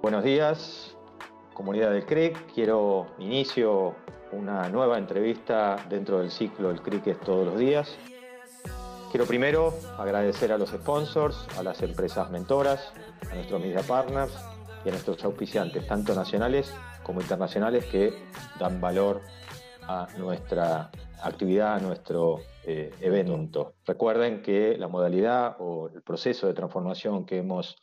Buenos 0.00 0.22
días, 0.22 0.96
comunidad 1.54 1.90
del 1.90 2.06
CRIC. 2.06 2.54
Quiero 2.54 3.08
inicio 3.18 3.96
una 4.30 4.68
nueva 4.68 4.96
entrevista 4.96 5.74
dentro 5.88 6.20
del 6.20 6.30
ciclo 6.30 6.70
El 6.70 6.80
CRIC 6.80 7.08
es 7.08 7.20
todos 7.20 7.44
los 7.44 7.58
días. 7.58 7.98
Quiero 9.10 9.26
primero 9.26 9.74
agradecer 9.98 10.52
a 10.52 10.58
los 10.58 10.70
sponsors, 10.70 11.48
a 11.58 11.64
las 11.64 11.82
empresas 11.82 12.30
mentoras, 12.30 12.92
a 13.28 13.34
nuestros 13.34 13.60
media 13.60 13.82
partners 13.82 14.32
y 14.84 14.88
a 14.88 14.92
nuestros 14.92 15.24
auspiciantes, 15.24 15.84
tanto 15.88 16.14
nacionales 16.14 16.72
como 17.02 17.20
internacionales, 17.20 17.84
que 17.86 18.14
dan 18.60 18.80
valor 18.80 19.22
a 19.82 20.06
nuestra 20.16 20.92
actividad, 21.24 21.74
a 21.74 21.80
nuestro 21.80 22.38
eh, 22.64 22.94
evento. 23.00 23.74
Recuerden 23.84 24.42
que 24.42 24.76
la 24.78 24.86
modalidad 24.86 25.56
o 25.58 25.88
el 25.88 26.02
proceso 26.02 26.46
de 26.46 26.54
transformación 26.54 27.26
que 27.26 27.38
hemos 27.38 27.76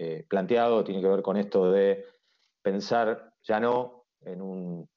eh, 0.00 0.24
planteado 0.28 0.84
tiene 0.84 1.00
que 1.00 1.08
ver 1.08 1.22
con 1.22 1.36
esto 1.36 1.72
de 1.72 2.04
pensar 2.62 3.32
ya 3.42 3.58
no 3.58 4.04
en 4.20 4.42
un, 4.42 4.88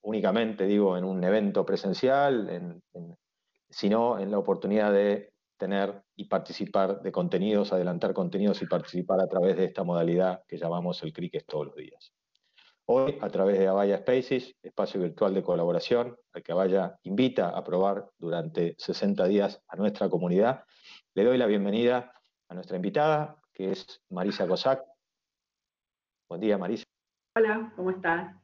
únicamente 0.00 0.64
digo 0.64 0.96
en 0.96 1.04
un 1.04 1.22
evento 1.22 1.66
presencial, 1.66 2.80
sino 3.68 4.18
en 4.18 4.30
la 4.30 4.38
oportunidad 4.38 4.90
de 4.90 5.34
tener 5.58 6.02
y 6.16 6.24
participar 6.24 7.02
de 7.02 7.12
contenidos, 7.12 7.74
adelantar 7.74 8.14
contenidos 8.14 8.62
y 8.62 8.66
participar 8.66 9.20
a 9.20 9.26
través 9.26 9.54
de 9.58 9.66
esta 9.66 9.84
modalidad 9.84 10.42
que 10.48 10.56
llamamos 10.56 11.02
el 11.02 11.12
cricket 11.12 11.44
todos 11.46 11.66
los 11.66 11.76
días. 11.76 12.14
Hoy, 12.86 13.18
a 13.20 13.28
través 13.28 13.58
de 13.58 13.68
Avaya 13.68 13.98
Spaces, 13.98 14.54
espacio 14.62 14.98
virtual 14.98 15.34
de 15.34 15.42
colaboración, 15.42 16.16
al 16.32 16.42
que 16.42 16.52
Avaya 16.52 16.98
invita 17.02 17.50
a 17.50 17.62
probar 17.62 18.08
durante 18.18 18.76
60 18.78 19.26
días 19.26 19.60
a 19.68 19.76
nuestra 19.76 20.08
comunidad, 20.08 20.64
le 21.12 21.24
doy 21.24 21.36
la 21.36 21.46
bienvenida 21.46 22.14
a 22.48 22.54
nuestra 22.54 22.76
invitada, 22.76 23.41
que 23.52 23.70
es 23.70 24.00
Marisa 24.10 24.46
Cosac. 24.46 24.84
Buen 26.28 26.40
día, 26.40 26.58
Marisa. 26.58 26.84
Hola, 27.36 27.72
¿cómo 27.76 27.90
estás? 27.90 28.34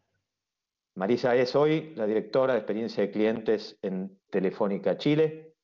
Marisa 0.94 1.34
es 1.36 1.54
hoy 1.54 1.94
la 1.94 2.06
directora 2.06 2.54
de 2.54 2.60
experiencia 2.60 3.02
de 3.02 3.10
clientes 3.10 3.78
en 3.82 4.20
Telefónica 4.30 4.96
Chile, 4.96 5.54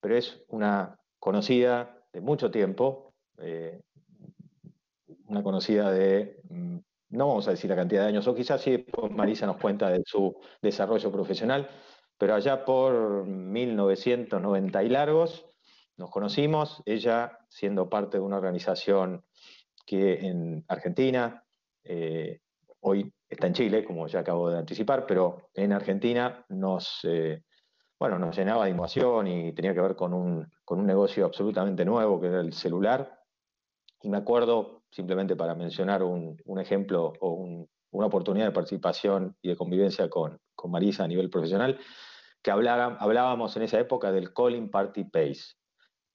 pero 0.00 0.16
es 0.16 0.44
una 0.48 0.98
conocida 1.18 2.02
de 2.12 2.20
mucho 2.20 2.50
tiempo, 2.50 3.14
eh, 3.38 3.80
una 5.26 5.42
conocida 5.42 5.90
de 5.90 6.40
mm, 6.50 6.78
no 7.10 7.28
vamos 7.28 7.46
a 7.48 7.52
decir 7.52 7.70
la 7.70 7.76
cantidad 7.76 8.02
de 8.02 8.08
años, 8.08 8.26
o 8.26 8.34
quizás 8.34 8.60
sí, 8.60 8.84
Marisa 9.10 9.46
nos 9.46 9.56
cuenta 9.56 9.88
de 9.88 10.02
su 10.04 10.36
desarrollo 10.60 11.10
profesional, 11.12 11.68
pero 12.18 12.34
allá 12.34 12.64
por 12.64 13.24
1990 13.26 14.82
y 14.82 14.88
largos 14.88 15.46
nos 15.96 16.10
conocimos, 16.10 16.82
ella 16.86 17.38
siendo 17.48 17.88
parte 17.88 18.18
de 18.18 18.22
una 18.22 18.36
organización 18.36 19.24
que 19.86 20.26
en 20.26 20.64
Argentina, 20.68 21.44
eh, 21.84 22.40
hoy 22.80 23.12
está 23.28 23.46
en 23.46 23.52
Chile, 23.54 23.84
como 23.84 24.06
ya 24.06 24.20
acabo 24.20 24.50
de 24.50 24.58
anticipar, 24.58 25.06
pero 25.06 25.50
en 25.54 25.72
Argentina 25.72 26.44
nos, 26.48 27.00
eh, 27.04 27.42
bueno, 27.98 28.18
nos 28.18 28.36
llenaba 28.36 28.64
de 28.64 28.70
innovación 28.70 29.26
y 29.26 29.52
tenía 29.52 29.74
que 29.74 29.80
ver 29.80 29.96
con 29.96 30.14
un, 30.14 30.50
con 30.64 30.80
un 30.80 30.86
negocio 30.86 31.24
absolutamente 31.24 31.84
nuevo, 31.84 32.20
que 32.20 32.28
era 32.28 32.40
el 32.40 32.52
celular. 32.52 33.20
Y 34.02 34.08
me 34.08 34.18
acuerdo 34.18 34.84
simplemente 34.90 35.34
para 35.34 35.54
mencionar 35.54 36.02
un, 36.02 36.36
ejemplo 36.58 37.12
o 37.20 37.66
una 37.90 38.06
oportunidad 38.06 38.46
de 38.46 38.52
participación 38.52 39.36
y 39.42 39.48
de 39.48 39.56
convivencia 39.56 40.08
con, 40.08 40.38
Marisa 40.66 41.04
a 41.04 41.08
nivel 41.08 41.28
profesional, 41.28 41.78
que 42.42 42.50
hablábamos 42.50 43.54
en 43.56 43.64
esa 43.64 43.78
época 43.78 44.10
del 44.12 44.32
calling 44.32 44.70
party 44.70 45.04
pace, 45.04 45.56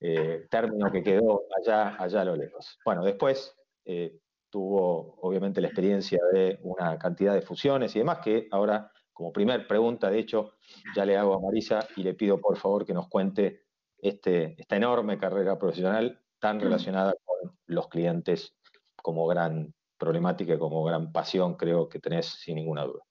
eh, 0.02 0.48
término 0.50 0.92
que 0.92 1.04
quedó 1.04 1.44
allá, 1.58 1.96
allá 1.98 2.22
a 2.22 2.26
lo 2.26 2.36
lejos. 2.36 2.80
Bueno, 2.86 3.04
después 3.04 3.56
eh, 3.86 4.20
tuvo 4.50 5.16
obviamente 5.22 5.62
la 5.62 5.68
experiencia 5.68 6.20
de 6.34 6.60
una 6.64 6.98
cantidad 6.98 7.34
de 7.34 7.42
fusiones 7.42 7.96
y 7.96 8.00
demás, 8.00 8.20
que 8.20 8.48
ahora, 8.52 8.92
como 9.14 9.32
primer 9.32 9.68
pregunta, 9.68 10.10
de 10.10 10.20
hecho, 10.20 10.54
ya 10.96 11.06
le 11.06 11.18
hago 11.18 11.36
a 11.36 11.40
Marisa 11.40 11.88
y 11.96 12.04
le 12.04 12.14
pido 12.14 12.40
por 12.40 12.58
favor 12.58 12.86
que 12.86 12.94
nos 12.94 13.08
cuente 13.08 13.64
este, 13.98 14.56
esta 14.60 14.78
enorme 14.78 15.18
carrera 15.18 15.58
profesional 15.60 16.22
tan 16.40 16.58
mm. 16.58 16.62
relacionada 16.62 17.14
con 17.26 17.52
los 17.68 17.88
clientes 17.90 18.56
como 19.02 19.28
gran 19.28 19.74
problemática 19.98 20.54
y 20.54 20.60
como 20.60 20.84
gran 20.84 21.12
pasión 21.12 21.56
creo 21.56 21.90
que 21.90 22.00
tenés 22.00 22.26
sin 22.26 22.56
ninguna 22.56 22.84
duda. 22.84 23.04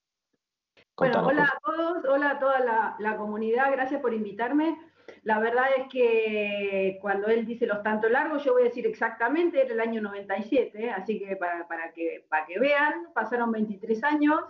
bueno, 0.96 1.26
hola 1.26 1.44
a 1.44 1.58
todos, 1.60 2.04
hola 2.08 2.30
a 2.30 2.38
toda 2.38 2.96
la, 2.98 3.16
comunidad, 3.16 3.70
gracias 3.70 4.00
por 4.00 4.14
invitarme. 4.14 4.76
La 5.22 5.38
verdad 5.38 5.66
es 5.76 5.88
que 5.88 6.98
cuando 7.00 7.28
él 7.28 7.46
dice 7.46 7.66
los 7.66 7.82
tanto 7.82 8.08
largos, 8.08 8.44
yo 8.44 8.52
voy 8.52 8.62
a 8.62 8.66
decir 8.66 8.86
exactamente, 8.86 9.60
era 9.60 9.72
el 9.72 9.80
año 9.80 10.00
97, 10.00 10.90
así 10.90 11.18
que 11.18 11.36
para, 11.36 11.66
que, 11.94 12.24
para 12.28 12.46
que 12.46 12.58
vean, 12.58 13.12
pasaron 13.14 13.52
23 13.52 14.04
años. 14.04 14.40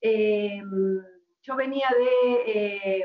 Eh, 0.00 0.62
yo 1.42 1.56
venía 1.56 1.88
de, 1.96 2.42
eh, 2.46 3.04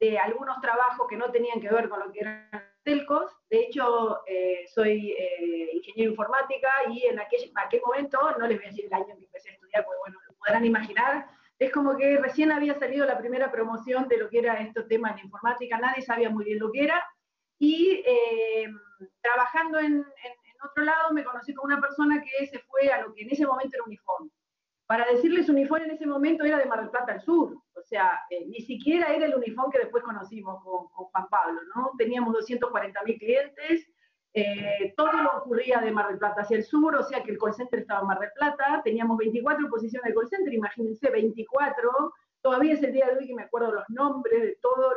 de, 0.00 0.18
algunos 0.18 0.60
trabajos 0.60 1.06
que 1.08 1.16
no 1.16 1.30
tenían 1.30 1.60
que 1.60 1.70
ver 1.70 1.88
con 1.88 2.00
lo 2.00 2.12
que 2.12 2.20
eran 2.20 2.50
telcos. 2.82 3.30
De 3.50 3.60
hecho, 3.60 4.20
eh, 4.26 4.64
soy 4.68 5.12
eh, 5.12 5.70
ingeniero 5.72 6.10
informática 6.10 6.68
y 6.90 7.04
en 7.04 7.18
aquel, 7.18 7.50
aquel 7.54 7.80
momento, 7.84 8.18
no 8.38 8.46
les 8.46 8.58
voy 8.58 8.66
a 8.66 8.68
decir 8.68 8.86
el 8.86 8.92
año 8.92 9.06
en 9.10 9.18
que 9.18 9.24
empecé 9.24 9.50
a 9.50 9.52
estudiar, 9.54 9.84
porque 9.84 9.98
bueno, 10.00 10.18
lo 10.26 10.34
podrán 10.34 10.64
imaginar, 10.64 11.28
es 11.64 11.72
como 11.72 11.96
que 11.96 12.18
recién 12.18 12.52
había 12.52 12.78
salido 12.78 13.06
la 13.06 13.18
primera 13.18 13.50
promoción 13.50 14.08
de 14.08 14.18
lo 14.18 14.28
que 14.28 14.38
era 14.38 14.60
estos 14.60 14.86
temas 14.88 15.12
en 15.18 15.26
informática, 15.26 15.78
nadie 15.78 16.02
sabía 16.02 16.30
muy 16.30 16.44
bien 16.44 16.58
lo 16.58 16.70
que 16.70 16.84
era. 16.84 17.04
Y 17.58 18.02
eh, 18.06 18.68
trabajando 19.20 19.78
en, 19.78 20.04
otro 20.62 20.84
lado 20.84 21.12
me 21.12 21.24
conocí 21.24 21.52
con 21.54 21.66
una 21.66 21.80
persona 21.80 22.22
que 22.22 22.46
se 22.46 22.58
fue 22.60 22.88
a 22.90 23.02
lo 23.02 23.12
que 23.12 23.22
en 23.22 23.30
ese 23.30 23.46
momento 23.46 23.76
era 23.76 23.84
uniforme. 23.84 24.30
Para 24.86 25.06
decirles, 25.06 25.48
uniforme 25.48 25.86
en 25.86 25.92
ese 25.92 26.06
momento 26.06 26.44
era 26.44 26.58
de 26.58 26.66
Mar 26.66 26.80
del 26.80 26.90
Plata 26.90 27.12
al 27.12 27.20
sur, 27.22 27.54
o 27.74 27.82
sea, 27.82 28.20
eh, 28.30 28.44
ni 28.46 28.60
siquiera 28.60 29.14
era 29.14 29.26
el 29.26 29.34
uniforme 29.34 29.72
que 29.72 29.78
después 29.80 30.04
conocimos 30.04 30.62
con, 30.62 30.86
Juan 30.86 31.28
Pablo, 31.28 31.60
¿no? 31.74 31.92
Teníamos 31.96 32.32
240 32.34 33.02
mil 33.02 33.18
clientes, 33.18 33.90
eh, 34.34 34.92
todo 34.96 35.12
lo 35.12 35.38
ocurría 35.38 35.78
de 35.80 35.92
Mar 35.92 36.08
del 36.08 36.18
Plata 36.18 36.42
hacia 36.42 36.56
el 36.56 36.64
sur, 36.64 36.94
o 36.94 37.02
sea 37.02 37.22
que 37.22 37.30
el 37.30 37.38
call 37.38 37.54
center 37.54 37.80
estaba 37.80 38.00
en 38.00 38.06
Mar 38.08 38.18
del 38.18 38.32
Plata, 38.34 38.82
teníamos 38.84 39.16
24 39.16 39.68
posiciones 39.70 40.08
de 40.08 40.14
call 40.14 40.28
center, 40.28 40.52
imagínense, 40.52 41.10
24, 41.10 42.12
todavía 42.42 42.74
es 42.74 42.82
el 42.82 42.92
día 42.92 43.06
de 43.06 43.16
hoy 43.16 43.26
que 43.26 43.34
me 43.34 43.44
acuerdo 43.44 43.72
los 43.72 43.88
nombres 43.88 44.42
de 44.42 44.58
todos 44.60 44.94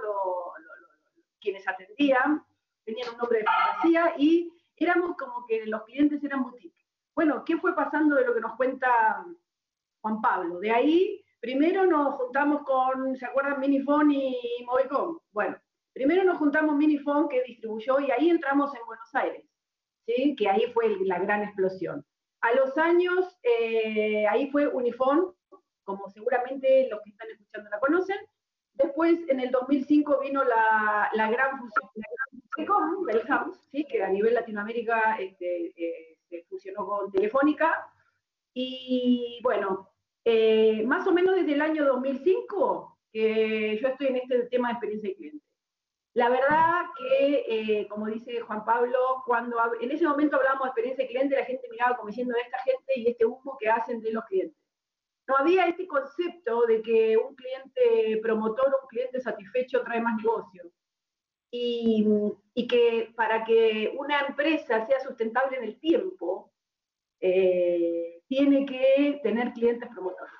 quienes 1.40 1.68
atendían, 1.68 2.44
tenían 2.84 3.09
un 3.12 3.18
nombre 3.18 3.40
de 3.40 3.46
fantasía 3.46 4.14
y 4.18 4.52
éramos 4.75 5.16
como 5.18 5.46
que 5.46 5.66
los 5.66 5.84
clientes 5.84 6.24
eran 6.24 6.44
boutique. 6.44 6.75
Bueno, 7.16 7.44
¿qué 7.46 7.58
fue 7.58 7.75
pasando 7.75 8.16
de 8.16 8.25
lo 8.25 8.34
que 8.34 8.42
nos 8.42 8.56
cuenta 8.56 9.25
Juan 10.02 10.22
Pablo. 10.22 10.59
De 10.59 10.72
ahí, 10.72 11.24
primero 11.40 11.86
nos 11.86 12.16
juntamos 12.16 12.64
con, 12.64 13.16
¿se 13.18 13.25
acuerdan? 13.25 13.59
Minifone 13.59 14.16
y 14.16 14.64
Movicom. 14.66 15.19
Bueno, 15.31 15.58
primero 15.97 16.24
nos 16.24 16.38
juntamos 16.38 16.75
Minifone 16.75 17.28
que 17.28 17.44
distribuyó 17.44 18.00
y 18.00 18.12
ahí 18.12 18.30
entramos 18.30 18.74
en 18.75 18.85
Buenos 18.85 19.16
Aires, 19.16 19.44
¿sí? 20.06 20.35
que 20.38 20.47
ahí 20.47 20.72
fue 20.74 20.96
la 21.02 21.18
gran 21.19 21.41
explosión. 21.44 22.06
A 22.41 22.53
los 22.53 22.78
años, 22.78 23.40
eh, 23.41 24.28
ahí 24.28 24.52
fue 24.52 24.68
Unifone, 24.68 25.24
como 25.84 26.07
seguramente 26.09 26.88
los 26.90 27.02
que 27.02 27.09
están 27.09 27.30
escuchando 27.31 27.69
la 27.72 27.80
conocen. 27.80 28.18
Después, 28.74 29.18
en 29.28 29.40
el 29.40 29.50
2005, 29.50 30.19
vino 30.22 30.44
la, 30.44 31.09
gran 31.31 31.57
fusión, 31.57 31.90
la 31.96 33.19
gran 33.24 33.52
¿sí? 33.72 33.86
que 33.90 34.03
a 34.03 34.09
nivel 34.09 34.36
Latinoamérica 34.36 35.18
este, 35.19 35.74
eh, 35.75 36.18
se 36.30 36.44
fusionó 36.44 36.86
con 36.86 37.12
Telefónica. 37.12 37.91
Y 38.53 39.40
bueno, 39.41 39.90
eh, 40.24 40.84
más 40.86 41.07
o 41.07 41.12
menos 41.12 41.36
desde 41.36 41.53
el 41.53 41.62
año 41.62 41.86
2005 41.86 42.97
que 43.12 43.80
yo 43.81 43.88
estoy 43.88 44.07
en 44.07 44.18
este 44.18 44.44
tema 44.47 44.68
de 44.68 44.74
experiencia 44.74 45.09
de 45.09 45.16
cliente. 45.16 45.47
La 46.17 46.29
verdad 46.29 46.85
que, 46.97 47.45
eh, 47.47 47.88
como 47.88 48.07
dice 48.07 48.41
Juan 48.41 48.66
Pablo, 48.66 49.22
cuando 49.23 49.55
en 49.79 49.91
ese 49.91 50.07
momento 50.07 50.38
hablábamos 50.38 50.63
de 50.63 50.69
experiencia 50.69 51.03
de 51.03 51.09
cliente, 51.09 51.35
la 51.35 51.45
gente 51.45 51.67
miraba 51.69 51.95
como 51.95 52.07
diciendo 52.07 52.33
esta 52.44 52.57
gente 52.63 52.94
y 52.95 53.07
este 53.07 53.23
humo 53.23 53.55
que 53.59 53.69
hacen 53.69 54.01
de 54.01 54.13
los 54.13 54.25
clientes. 54.25 54.57
No 55.27 55.38
había 55.38 55.68
este 55.68 55.86
concepto 55.86 56.65
de 56.65 56.81
que 56.81 57.18
un 57.18 57.36
cliente 57.36 58.19
promotor 58.24 58.65
un 58.81 58.88
cliente 58.88 59.21
satisfecho 59.21 59.83
trae 59.83 60.01
más 60.01 60.18
negocio. 60.18 60.63
Y, 61.51 62.07
y, 62.56 62.68
que 62.68 63.13
para 63.15 63.44
que 63.44 63.94
una 63.95 64.21
empresa 64.21 64.88
sea 64.88 65.00
sustentable 65.00 65.57
en 65.57 65.65
el 65.65 65.80
tiempo, 65.80 66.51
eh, 67.19 68.24
tiene 68.27 68.65
que 68.65 69.19
tener 69.21 69.53
clientes 69.53 69.88
promotores. 69.89 70.33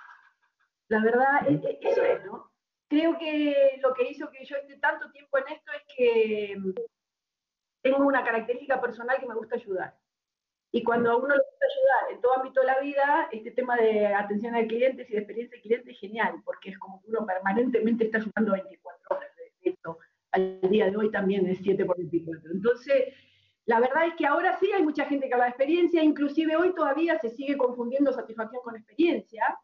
La 0.88 1.04
verdad, 1.04 1.48
e, 1.48 1.54
e, 1.54 1.80
eso 1.88 2.02
es, 2.02 2.26
¿no? 2.26 2.52
Creo 2.90 3.18
que 3.18 3.80
lo 3.82 3.94
que 3.94 4.10
hizo 4.10 4.30
que 4.32 4.46
yo 4.46 4.56
esté 4.56 4.78
tanto 4.78 5.12
tiempo 5.12 5.38
en 5.38 5.54
esto 5.54 5.72
es 5.74 5.84
que 5.96 6.56
mm, 6.58 6.74
tengo 7.82 8.06
una 8.06 8.24
característica 8.24 8.80
personal 8.80 9.20
que 9.20 9.28
me 9.28 9.36
gusta 9.36 9.56
ayudar. 9.56 9.98
Y 10.72 10.84
cuando 10.84 11.12
a 11.12 11.16
uno 11.18 11.30
le 11.30 11.42
gusta 11.50 11.66
ayudar 11.66 12.14
en 12.14 12.22
todo 12.22 12.36
ámbito 12.36 12.60
de 12.60 12.68
la 12.68 12.80
vida, 12.80 13.30
este 13.32 13.52
tema 13.52 13.78
de 13.78 14.08
atención 14.08 14.56
al 14.56 14.68
cliente 14.68 15.06
y 15.08 15.12
de 15.14 15.20
experiencia 15.20 15.56
del 15.56 15.62
cliente 15.62 15.92
es 15.92 16.00
genial, 16.00 16.42
porque 16.44 16.70
es 16.72 16.78
como 16.78 17.02
que 17.02 17.10
uno 17.10 17.26
permanentemente 17.26 18.06
está 18.06 18.18
ayudando 18.18 18.54
24 18.54 19.16
horas 19.16 19.30
de 19.36 19.70
esto. 19.70 20.00
Al 20.32 20.62
día 20.70 20.90
de 20.90 20.98
hoy 20.98 21.10
también 21.10 21.48
es 21.48 21.60
7 21.60 21.86
por 21.86 21.98
24. 21.98 22.52
Entonces, 22.52 23.14
La 23.68 23.82
verdad 23.82 24.08
es 24.08 24.16
que 24.16 24.26
ahora 24.26 24.58
sí 24.58 24.72
hay 24.72 24.82
mucha 24.82 25.04
gente 25.06 25.28
que 25.28 25.34
habla 25.34 25.48
de 25.48 25.50
experiencia, 25.50 26.02
inclusive 26.02 26.56
hoy 26.56 26.74
todavía 26.74 27.20
se 27.20 27.30
sigue 27.30 27.58
confundiendo 27.58 28.14
satisfacción 28.14 28.62
con 28.64 28.78
experiencia, 28.78 29.60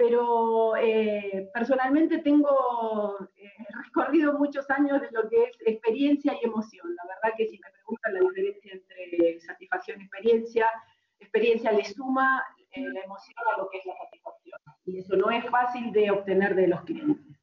pero 0.00 0.76
eh, 0.76 1.50
personalmente 1.52 2.18
tengo 2.20 3.18
eh, 3.36 3.52
recorrido 3.84 4.32
muchos 4.38 4.68
años 4.70 4.98
de 5.02 5.08
lo 5.12 5.28
que 5.28 5.44
es 5.44 5.58
experiencia 5.66 6.32
y 6.40 6.46
emoción. 6.46 6.96
La 6.96 7.04
verdad 7.04 7.36
que 7.36 7.46
si 7.46 7.58
me 7.58 7.70
preguntan 7.70 8.14
la 8.14 8.20
diferencia 8.20 8.72
entre 8.72 9.40
satisfacción 9.40 10.00
y 10.00 10.04
experiencia, 10.04 10.70
experiencia 11.18 11.72
le 11.72 11.84
suma 11.84 12.42
eh, 12.70 12.80
la 12.80 13.00
emoción 13.00 13.36
a 13.54 13.58
lo 13.58 13.68
que 13.68 13.76
es 13.76 13.84
la 13.84 13.94
satisfacción. 13.98 14.58
Y 14.86 15.00
eso 15.00 15.16
no 15.16 15.30
es 15.30 15.44
fácil 15.50 15.92
de 15.92 16.10
obtener 16.10 16.54
de 16.54 16.68
los 16.68 16.80
clientes. 16.84 17.36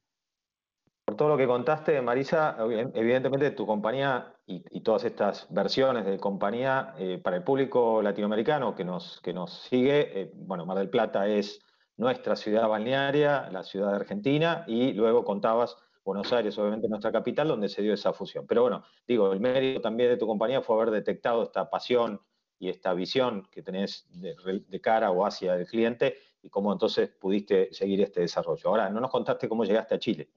Por 1.06 1.15
todo 1.15 1.30
lo 1.30 1.38
que 1.38 1.45
contaste, 1.45 2.01
Marisa, 2.01 2.57
evidentemente 2.95 3.51
tu 3.51 3.68
compañía 3.68 4.33
y, 4.48 4.81
todas 4.81 5.04
estas 5.04 5.48
versiones 5.54 6.06
de 6.06 6.18
compañía 6.18 6.95
eh, 6.98 7.19
para 7.24 7.38
el 7.38 7.44
público 7.44 8.01
latinoamericano 8.01 8.74
que 8.75 8.83
nos, 8.83 9.21
que 9.21 9.31
nos 9.31 9.54
sigue, 9.63 10.21
eh, 10.21 10.31
bueno, 10.33 10.65
Mar 10.65 10.77
del 10.80 10.89
Plata 10.89 11.27
es 11.27 11.62
nuestra 11.97 12.35
ciudad 12.35 12.67
balnearia, 12.67 13.49
la 13.51 13.63
ciudad 13.63 13.89
de 13.89 13.97
Argentina, 13.97 14.63
y 14.67 14.94
luego 14.94 15.25
contabas 15.25 15.75
Buenos 16.03 16.31
Aires, 16.31 16.57
obviamente 16.57 16.88
nuestra 16.88 17.11
capital, 17.11 17.49
donde 17.49 17.67
se 17.67 17.81
dio 17.81 17.94
esa 17.94 18.13
fusión. 18.13 18.45
Pero 18.47 18.61
bueno, 18.61 18.83
digo, 19.05 19.33
el 19.33 19.41
mérito 19.41 19.81
también 19.81 20.09
de 20.09 20.17
tu 20.17 20.25
compañía 20.25 20.61
fue 20.61 20.77
haber 20.77 20.91
detectado 20.91 21.44
esta 21.44 21.69
pasión 21.69 22.21
y 22.59 22.69
esta 22.69 22.94
visión 22.94 23.45
que 23.51 23.61
tenés 23.61 24.07
de, 24.11 24.63
de 24.67 24.81
cara 24.81 25.11
o 25.11 25.25
hacia 25.25 25.55
el 25.55 25.67
cliente 25.67 26.17
y 26.41 26.49
cómo 26.49 26.71
entonces 26.71 27.09
pudiste 27.09 27.73
seguir 27.73 28.01
este 28.01 28.21
desarrollo. 28.21 28.69
Ahora, 28.69 28.89
no 28.89 29.01
nos 29.01 29.11
contaste 29.11 29.49
cómo 29.49 29.65
llegaste 29.65 29.95
a 29.95 29.99
Chile. 29.99 30.29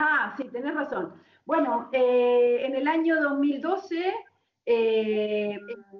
Ah, 0.00 0.34
sí, 0.36 0.44
tenés 0.44 0.74
razón. 0.74 1.14
Bueno, 1.44 1.88
eh, 1.92 2.66
en 2.66 2.74
el 2.74 2.88
año 2.88 3.22
2012 3.22 4.12
eh, 4.66 5.58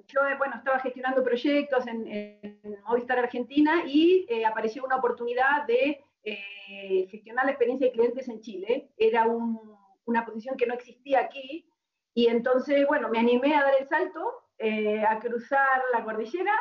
yo 0.08 0.20
bueno, 0.38 0.56
estaba 0.56 0.80
gestionando 0.80 1.22
proyectos 1.22 1.86
en, 1.86 2.60
Movistar 2.86 3.18
Argentina 3.18 3.84
y 3.86 4.26
eh, 4.28 4.44
apareció 4.44 4.84
una 4.84 4.96
oportunidad 4.96 5.66
de 5.66 6.02
gestionar 7.08 7.44
la 7.44 7.52
experiencia 7.52 7.86
de 7.86 7.92
clientes 7.92 8.28
en 8.28 8.40
Chile. 8.40 8.90
Era 8.96 9.26
una 10.04 10.26
posición 10.26 10.56
que 10.56 10.66
no 10.66 10.74
existía 10.74 11.20
aquí 11.20 11.68
y 12.12 12.26
entonces, 12.26 12.86
bueno, 12.88 13.08
me 13.08 13.20
animé 13.20 13.54
a 13.54 13.62
dar 13.62 13.74
el 13.78 13.86
salto, 13.86 14.20
a 15.08 15.18
cruzar 15.20 15.82
la 15.92 16.02
cordillera 16.04 16.52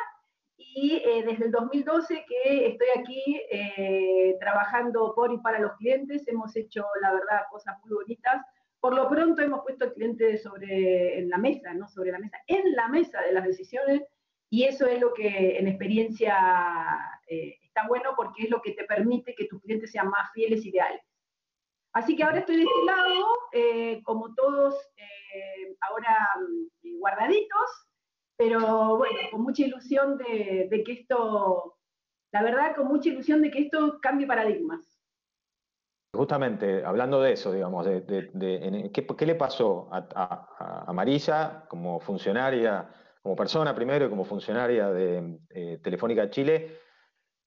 y 0.58 1.02
eh, 1.04 1.22
desde 1.26 1.46
el 1.46 1.50
2012 1.50 2.24
que 2.26 2.66
estoy 2.66 2.88
aquí 2.98 3.40
eh, 3.50 4.36
trabajando 4.40 5.14
por 5.14 5.32
y 5.32 5.38
para 5.38 5.58
los 5.58 5.72
clientes, 5.76 6.26
hemos 6.28 6.56
hecho, 6.56 6.84
la 7.00 7.12
verdad, 7.12 7.42
cosas 7.50 7.76
muy 7.84 7.94
bonitas. 7.94 8.42
Por 8.86 8.94
lo 8.94 9.08
pronto 9.08 9.42
hemos 9.42 9.62
puesto 9.62 9.84
al 9.84 9.94
cliente 9.94 10.38
sobre, 10.38 11.18
en 11.18 11.28
la 11.28 11.38
mesa, 11.38 11.74
no 11.74 11.88
sobre 11.88 12.12
la 12.12 12.20
mesa, 12.20 12.38
en 12.46 12.72
la 12.76 12.86
mesa 12.86 13.20
de 13.20 13.32
las 13.32 13.44
decisiones, 13.44 14.02
y 14.48 14.62
eso 14.62 14.86
es 14.86 15.00
lo 15.00 15.12
que 15.12 15.58
en 15.58 15.66
experiencia 15.66 16.36
eh, 17.26 17.58
está 17.64 17.88
bueno 17.88 18.10
porque 18.14 18.44
es 18.44 18.50
lo 18.50 18.62
que 18.62 18.74
te 18.74 18.84
permite 18.84 19.34
que 19.34 19.46
tus 19.46 19.60
clientes 19.60 19.90
sean 19.90 20.08
más 20.08 20.30
fieles 20.32 20.64
y 20.64 20.70
leales. 20.70 21.02
Así 21.94 22.14
que 22.14 22.22
ahora 22.22 22.38
estoy 22.38 22.58
de 22.58 22.62
este 22.62 22.84
lado, 22.84 24.04
como 24.04 24.32
todos 24.36 24.76
ahora 25.80 26.16
mm, 26.84 27.00
guardaditos, 27.00 27.88
pero 28.36 28.98
bueno, 28.98 29.18
con 29.32 29.42
mucha 29.42 29.64
ilusión 29.64 30.16
de, 30.16 30.82
que 30.86 30.92
esto, 30.92 31.76
la 32.30 32.44
verdad, 32.44 32.76
con 32.76 32.86
mucha 32.86 33.08
ilusión 33.08 33.42
de 33.42 33.50
que 33.50 33.62
esto 33.62 33.98
cambie 34.00 34.28
paradigmas. 34.28 34.95
Justamente, 36.12 36.84
hablando 36.84 37.20
de 37.20 37.32
eso, 37.32 37.52
digamos, 37.52 37.84
de, 37.84 38.90
¿qué, 38.92 39.26
le 39.26 39.34
pasó 39.34 39.88
a, 39.90 40.90
Marisa 40.92 41.66
como 41.68 42.00
funcionaria, 42.00 42.88
como 43.22 43.36
persona 43.36 43.74
primero 43.74 44.06
y 44.06 44.08
como 44.08 44.24
funcionaria 44.24 44.90
de 44.90 45.38
eh, 45.50 45.78
Telefónica 45.82 46.30
Chile, 46.30 46.80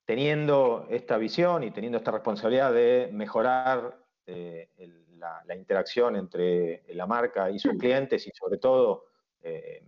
teniendo 0.05 0.87
esta 0.89 1.17
visión 1.17 1.63
y 1.63 1.71
teniendo 1.71 1.97
esta 1.97 2.11
responsabilidad 2.11 2.73
de 2.73 3.09
mejorar 3.11 3.97
eh, 4.25 4.69
la, 5.17 5.55
interacción 5.55 6.15
entre 6.15 6.83
la 6.93 7.05
marca 7.05 7.49
y 7.49 7.59
sus 7.59 7.73
clientes 7.73 8.25
y 8.27 8.31
sobre 8.31 8.57
todo 8.57 9.05
eh, 9.41 9.83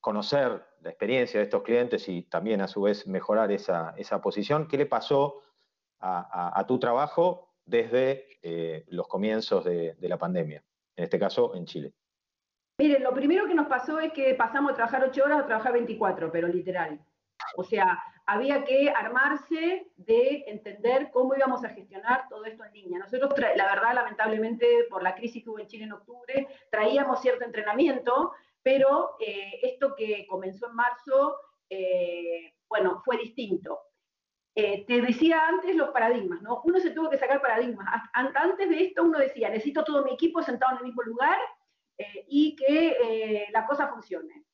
conocer 0.00 0.64
la 0.80 0.90
experiencia 0.90 1.40
de 1.40 1.44
estos 1.44 1.62
clientes 1.62 2.08
y 2.08 2.22
también 2.22 2.60
a 2.60 2.68
su 2.68 2.82
vez 2.82 3.06
mejorar 3.06 3.52
esa, 3.52 3.94
posición. 4.22 4.68
¿Qué 4.68 4.78
le 4.78 4.86
pasó 4.86 5.42
a, 6.00 6.64
tu 6.66 6.78
trabajo 6.78 7.47
desde 7.68 8.38
eh, 8.42 8.84
los 8.88 9.06
comienzos 9.06 9.64
de, 9.64 9.94
la 10.00 10.18
pandemia, 10.18 10.64
en 10.96 11.04
este 11.04 11.18
caso 11.18 11.54
en 11.54 11.66
Chile? 11.66 11.92
Miren, 12.80 13.02
lo 13.02 13.12
primero 13.12 13.46
que 13.46 13.54
nos 13.54 13.66
pasó 13.66 14.00
es 14.00 14.12
que 14.12 14.34
pasamos 14.34 14.72
a 14.72 14.74
trabajar 14.74 15.04
ocho 15.04 15.24
horas 15.24 15.40
a 15.40 15.46
trabajar 15.46 15.72
24, 15.72 16.32
pero 16.32 16.48
literal. 16.48 16.98
O 17.56 17.64
sea, 17.64 18.02
había 18.26 18.64
que 18.64 18.90
armarse 18.90 19.90
de 19.96 20.44
entender 20.46 21.10
cómo 21.12 21.34
íbamos 21.34 21.64
a 21.64 21.70
gestionar 21.70 22.26
todo 22.28 22.44
esto 22.44 22.64
en 22.64 22.72
línea. 22.72 22.98
Nosotros, 23.00 23.32
la 23.38 23.66
verdad, 23.66 23.94
lamentablemente, 23.94 24.66
por 24.88 25.02
la 25.02 25.14
crisis 25.14 25.42
que 25.42 25.50
hubo 25.50 25.58
en 25.58 25.66
Chile 25.66 25.84
en 25.84 25.92
octubre, 25.92 26.46
traíamos 26.70 27.20
cierto 27.20 27.44
entrenamiento, 27.44 28.32
pero 28.62 29.16
eh, 29.20 29.60
esto 29.62 29.94
que 29.94 30.26
comenzó 30.28 30.68
en 30.68 30.74
marzo, 30.74 31.36
eh, 31.68 32.54
bueno, 32.68 33.02
fue 33.04 33.18
distinto. 33.18 33.87
Eh, 34.60 34.84
te 34.88 35.00
decía 35.00 35.46
antes 35.46 35.76
los 35.76 35.90
paradigmas, 35.90 36.42
¿no? 36.42 36.62
Uno 36.64 36.80
se 36.80 36.90
tuvo 36.90 37.08
que 37.08 37.16
sacar 37.16 37.40
paradigmas. 37.40 37.86
Antes 38.12 38.68
de 38.68 38.86
esto 38.86 39.04
uno 39.04 39.16
decía, 39.16 39.48
necesito 39.50 39.84
todo 39.84 40.04
mi 40.04 40.14
equipo 40.14 40.42
sentado 40.42 40.72
en 40.72 40.78
el 40.78 40.86
mismo 40.86 41.02
lugar 41.04 41.38
y 42.26 42.56
que 42.56 43.46
la 43.52 43.66
cosa 43.66 43.86
funcione. 43.86 44.44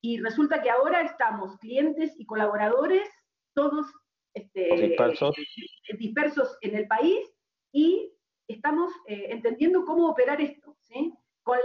Y 0.00 0.18
resulta 0.18 0.60
que 0.60 0.68
ahora 0.68 1.02
estamos 1.02 1.58
clientes 1.58 2.12
y 2.18 2.26
colaboradores, 2.26 3.08
todos 3.54 3.86
este, 4.34 4.88
dispersos. 4.88 5.36
dispersos 5.96 6.58
en 6.62 6.74
el 6.74 6.88
país 6.88 7.32
y 7.72 8.12
estamos 8.48 8.90
entendiendo 9.06 9.84
cómo 9.84 10.08
operar 10.08 10.40
esto, 10.40 10.76
¿sí? 10.80 11.14
con, 11.44 11.58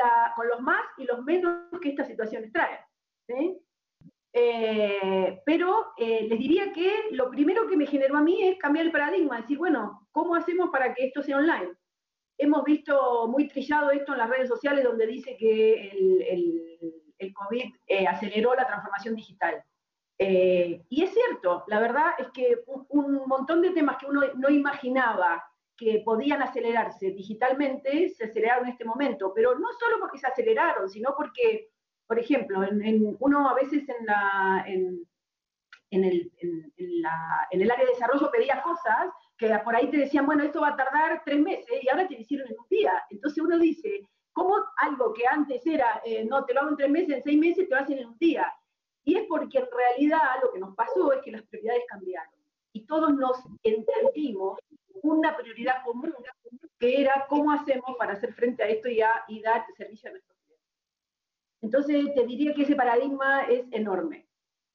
los 0.48 0.62
más 0.62 0.86
y 0.98 1.06
los 1.06 1.24
menos 1.24 1.68
que 1.82 1.90
estas 1.90 2.08
situaciones 2.08 2.52
traen. 2.52 2.80
Eh, 4.40 5.42
pero 5.46 5.94
eh, 5.98 6.28
les 6.30 6.38
diría 6.38 6.72
que 6.72 7.06
lo 7.10 7.32
primero 7.32 7.68
que 7.68 7.76
me 7.76 7.88
generó 7.88 8.18
a 8.18 8.22
mí 8.22 8.44
es 8.44 8.60
cambiar 8.60 8.86
el 8.86 8.92
paradigma, 8.92 9.42
decir, 9.42 9.58
bueno, 9.58 10.08
¿cómo 10.12 10.36
hacemos 10.36 10.70
para 10.70 10.94
que 10.94 11.08
esto 11.08 11.24
sea 11.24 11.38
online? 11.38 11.74
Hemos 12.38 12.64
visto 12.64 13.28
muy 13.30 13.48
trillado 13.48 13.90
esto 13.90 14.12
en 14.12 14.20
las 14.20 14.30
redes 14.30 14.48
sociales 14.48 14.84
donde 14.84 15.08
dice 15.08 15.36
que 15.38 15.90
el, 15.90 17.34
COVID 17.34 17.74
eh, 17.88 18.06
aceleró 18.08 18.54
la 18.54 18.68
transformación 18.68 19.16
digital. 19.16 19.64
y 20.20 21.04
es 21.04 21.12
cierto, 21.14 21.64
la 21.68 21.80
verdad 21.80 22.12
es 22.20 22.28
que 22.30 22.64
un 22.90 23.24
montón 23.28 23.62
de 23.62 23.72
temas 23.72 23.98
que 23.98 24.06
uno 24.06 24.22
no 24.36 24.50
imaginaba 24.50 25.44
que 25.76 26.02
podían 26.06 26.42
acelerarse 26.42 27.12
digitalmente 27.12 28.10
se 28.10 28.26
aceleraron 28.26 28.66
en 28.66 28.72
este 28.72 28.86
momento, 28.86 29.32
pero 29.34 29.58
no 29.58 29.68
solo 29.80 29.98
porque 30.00 30.18
se 30.18 30.28
aceleraron, 30.28 30.90
sino 30.90 31.14
porque, 31.16 31.70
por 32.08 32.20
ejemplo, 32.20 32.64
en, 32.64 33.18
uno 33.20 33.50
a 33.50 33.54
veces 33.54 33.88
en, 33.90 34.06
la, 34.06 34.64
en, 34.68 35.06
el, 35.92 36.32
en, 36.40 36.74
el 37.52 37.72
área 37.72 37.86
de 37.86 37.92
desarrollo 37.92 38.32
pedía 38.32 38.62
cosas 38.62 39.10
que 39.38 39.50
por 39.64 39.76
ahí 39.76 39.90
te 39.92 39.98
decían, 39.98 40.26
bueno, 40.26 40.44
esto 40.44 40.62
va 40.62 40.70
a 40.70 40.76
tardar 40.76 41.22
tres 41.24 41.40
meses 41.40 41.84
y 41.84 41.90
ahora 41.90 42.08
te 42.08 42.16
lo 42.16 42.22
hicieron 42.22 42.48
en 42.48 42.58
un 42.58 42.68
día. 42.70 42.92
Entonces 43.10 43.44
uno 43.44 43.60
dice, 43.60 44.08
¿cómo 44.34 44.56
algo 44.78 45.14
que 45.14 45.28
antes 45.28 45.66
era, 45.66 46.02
eh, 46.06 46.26
no, 46.26 46.46
te 46.46 46.54
lo 46.54 46.62
hago 46.62 46.70
en 46.70 46.78
tres 46.78 46.90
meses, 46.90 47.18
en 47.18 47.24
seis 47.24 47.38
meses, 47.38 47.68
te 47.68 47.76
lo 47.76 47.82
hacen 47.82 48.00
en 48.00 48.08
un 48.08 48.18
día? 48.18 48.52
Y 49.04 49.16
es 49.16 49.26
porque 49.28 49.60
en 49.60 49.68
realidad 49.72 50.42
lo 50.42 50.52
que 50.52 50.60
nos 50.60 50.76
pasó 50.76 51.14
es 51.14 51.22
que 51.22 51.32
las 51.32 51.44
prioridades 51.44 51.84
cambiaron 51.88 52.34
y 52.74 52.86
todos 52.86 53.14
nos 53.14 53.38
entendimos 53.64 54.60
una 55.02 55.36
prioridad 55.36 55.84
común, 55.84 56.14
que 56.80 57.02
era 57.02 57.26
cómo 57.28 57.52
hacemos 57.52 57.96
para 57.98 58.14
hacer 58.14 58.34
frente 58.34 58.64
a 58.64 58.68
esto 58.68 58.90
y, 58.90 59.42
dar 59.42 59.66
servicio 59.76 60.10
a 60.10 60.14
nuestros. 60.14 60.37
Entonces, 61.62 62.14
te 62.14 62.26
diría 62.26 62.54
que 62.54 62.64
ese 62.64 62.76
paradigma 62.76 63.44
es 63.44 63.66
enorme. 63.72 64.28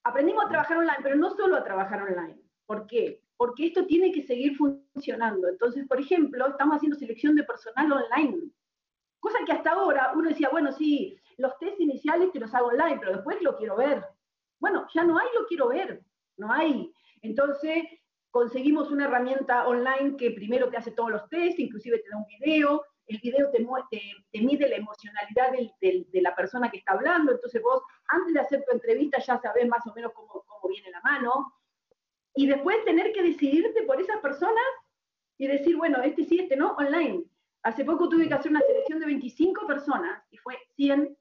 Aprendimos 0.04 0.44
a 0.44 0.48
trabajar 0.48 0.78
online, 0.78 0.98
pero 1.02 1.16
no 1.16 1.30
solo 1.30 1.56
a 1.56 1.64
trabajar 1.64 2.02
online. 2.02 2.40
¿Por 2.66 2.86
qué? 2.86 3.22
Porque 3.36 3.66
esto 3.66 3.86
tiene 3.86 4.12
que 4.12 4.22
seguir 4.22 4.56
funcionando. 4.56 5.48
Entonces, 5.48 5.86
por 5.86 6.00
ejemplo, 6.00 6.48
estamos 6.48 6.76
haciendo 6.76 6.98
selección 6.98 7.34
de 7.36 7.44
personal 7.44 7.92
online. 7.92 8.50
Cosa 9.20 9.38
que 9.46 9.52
hasta 9.52 9.72
ahora 9.72 10.12
uno 10.14 10.28
decía, 10.28 10.48
bueno, 10.50 10.72
sí, 10.72 11.16
los 11.36 11.56
test 11.58 11.80
iniciales 11.80 12.32
te 12.32 12.40
los 12.40 12.52
hago 12.54 12.68
online, 12.68 12.98
pero 12.98 13.12
después 13.12 13.40
lo 13.42 13.56
quiero 13.56 13.76
ver. 13.76 14.04
Bueno, 14.58 14.86
ya 14.92 15.04
no 15.04 15.18
hay 15.18 15.28
lo 15.38 15.46
quiero 15.46 15.68
ver. 15.68 16.02
No 16.36 16.52
hay. 16.52 16.92
Entonces, 17.20 17.84
conseguimos 18.30 18.90
una 18.90 19.04
herramienta 19.04 19.68
online 19.68 20.16
que 20.16 20.32
primero 20.32 20.68
te 20.70 20.78
hace 20.78 20.90
todos 20.90 21.10
los 21.10 21.28
test, 21.28 21.58
inclusive 21.58 21.98
te 21.98 22.10
da 22.10 22.16
un 22.16 22.26
video, 22.26 22.82
el 23.06 23.18
video 23.20 23.50
te, 23.50 23.66
te 24.30 24.40
mide 24.40 24.68
la 24.68 24.76
emocionalidad 24.76 25.52
de 25.80 26.20
la 26.20 26.34
persona 26.34 26.70
que 26.70 26.78
está 26.78 26.92
hablando, 26.92 27.32
entonces 27.32 27.60
vos 27.62 27.82
antes 28.08 28.34
de 28.34 28.40
hacer 28.40 28.64
tu 28.64 28.72
entrevista 28.72 29.18
ya 29.18 29.38
sabés 29.38 29.68
más 29.68 29.86
o 29.86 29.94
menos 29.94 30.12
cómo, 30.12 30.44
viene 30.68 30.90
la 30.90 31.00
mano, 31.02 31.52
y 32.34 32.46
después 32.46 32.84
tener 32.84 33.12
que 33.12 33.22
decidirte 33.22 33.82
por 33.82 34.00
esas 34.00 34.20
personas 34.20 34.64
y 35.36 35.46
decir, 35.46 35.76
bueno, 35.76 36.00
este 36.02 36.24
sí, 36.24 36.38
este 36.38 36.56
no, 36.56 36.72
online. 36.76 37.24
Hace 37.62 37.84
poco 37.84 38.08
tuve 38.08 38.26
que 38.26 38.34
hacer 38.34 38.50
una 38.50 38.60
selección 38.60 39.00
de 39.00 39.06
25 39.06 39.66
personas 39.66 40.24
y 40.30 40.38
fue 40.38 40.58
100% 40.78 41.16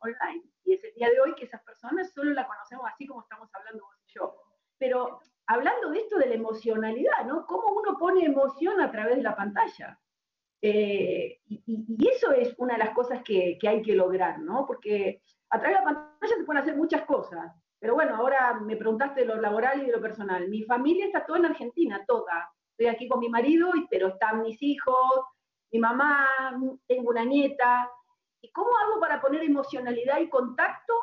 online. 0.00 0.42
Y 0.64 0.74
es 0.74 0.84
el 0.84 0.94
día 0.94 1.10
de 1.10 1.20
hoy 1.20 1.34
que 1.34 1.44
esas 1.44 1.62
personas 1.62 2.12
solo 2.12 2.32
la 2.32 2.46
conocemos 2.46 2.84
así 2.92 3.06
como 3.06 3.22
estamos 3.22 3.48
hablando 3.54 3.84
vos 3.84 3.96
y 4.04 4.12
yo. 4.12 4.34
Pero 4.78 5.20
hablando 5.46 5.90
de 5.90 6.00
esto 6.00 6.18
de 6.18 6.26
la 6.26 6.34
emocionalidad, 6.34 7.24
¿no? 7.24 7.46
¿Cómo 7.46 7.72
uno 7.72 7.96
pone 7.98 8.24
emoción 8.24 8.80
a 8.80 8.90
través 8.90 9.16
de 9.16 9.22
la 9.22 9.36
pantalla? 9.36 9.98
Eh, 10.64 11.40
y, 11.48 12.08
eso 12.08 12.30
es 12.30 12.54
una 12.56 12.74
de 12.74 12.84
las 12.84 12.94
cosas 12.94 13.22
que, 13.24 13.58
que, 13.60 13.68
hay 13.68 13.82
que 13.82 13.94
lograr, 13.94 14.38
¿no? 14.38 14.64
Porque 14.64 15.20
a 15.50 15.58
través 15.58 15.76
de 15.76 15.84
la 15.84 15.84
pantalla 15.84 16.36
se 16.36 16.44
pueden 16.44 16.62
hacer 16.62 16.76
muchas 16.76 17.02
cosas. 17.02 17.52
Pero 17.80 17.94
bueno, 17.94 18.14
ahora 18.14 18.60
me 18.60 18.76
preguntaste 18.76 19.22
de 19.22 19.26
lo 19.26 19.40
laboral 19.40 19.82
y 19.82 19.86
de 19.86 19.92
lo 19.92 20.00
personal. 20.00 20.48
Mi 20.48 20.62
familia 20.62 21.06
está 21.06 21.26
toda 21.26 21.40
en 21.40 21.46
Argentina, 21.46 22.04
toda. 22.06 22.48
Estoy 22.70 22.86
aquí 22.86 23.08
con 23.08 23.18
mi 23.18 23.28
marido, 23.28 23.72
pero 23.90 24.08
están 24.08 24.42
mis 24.42 24.62
hijos, 24.62 25.24
mi 25.72 25.80
mamá, 25.80 26.28
tengo 26.86 27.10
una 27.10 27.24
nieta. 27.24 27.90
¿Y 28.40 28.52
cómo 28.52 28.70
hago 28.78 29.00
para 29.00 29.20
poner 29.20 29.42
emocionalidad 29.42 30.20
y 30.20 30.28
contacto 30.28 30.94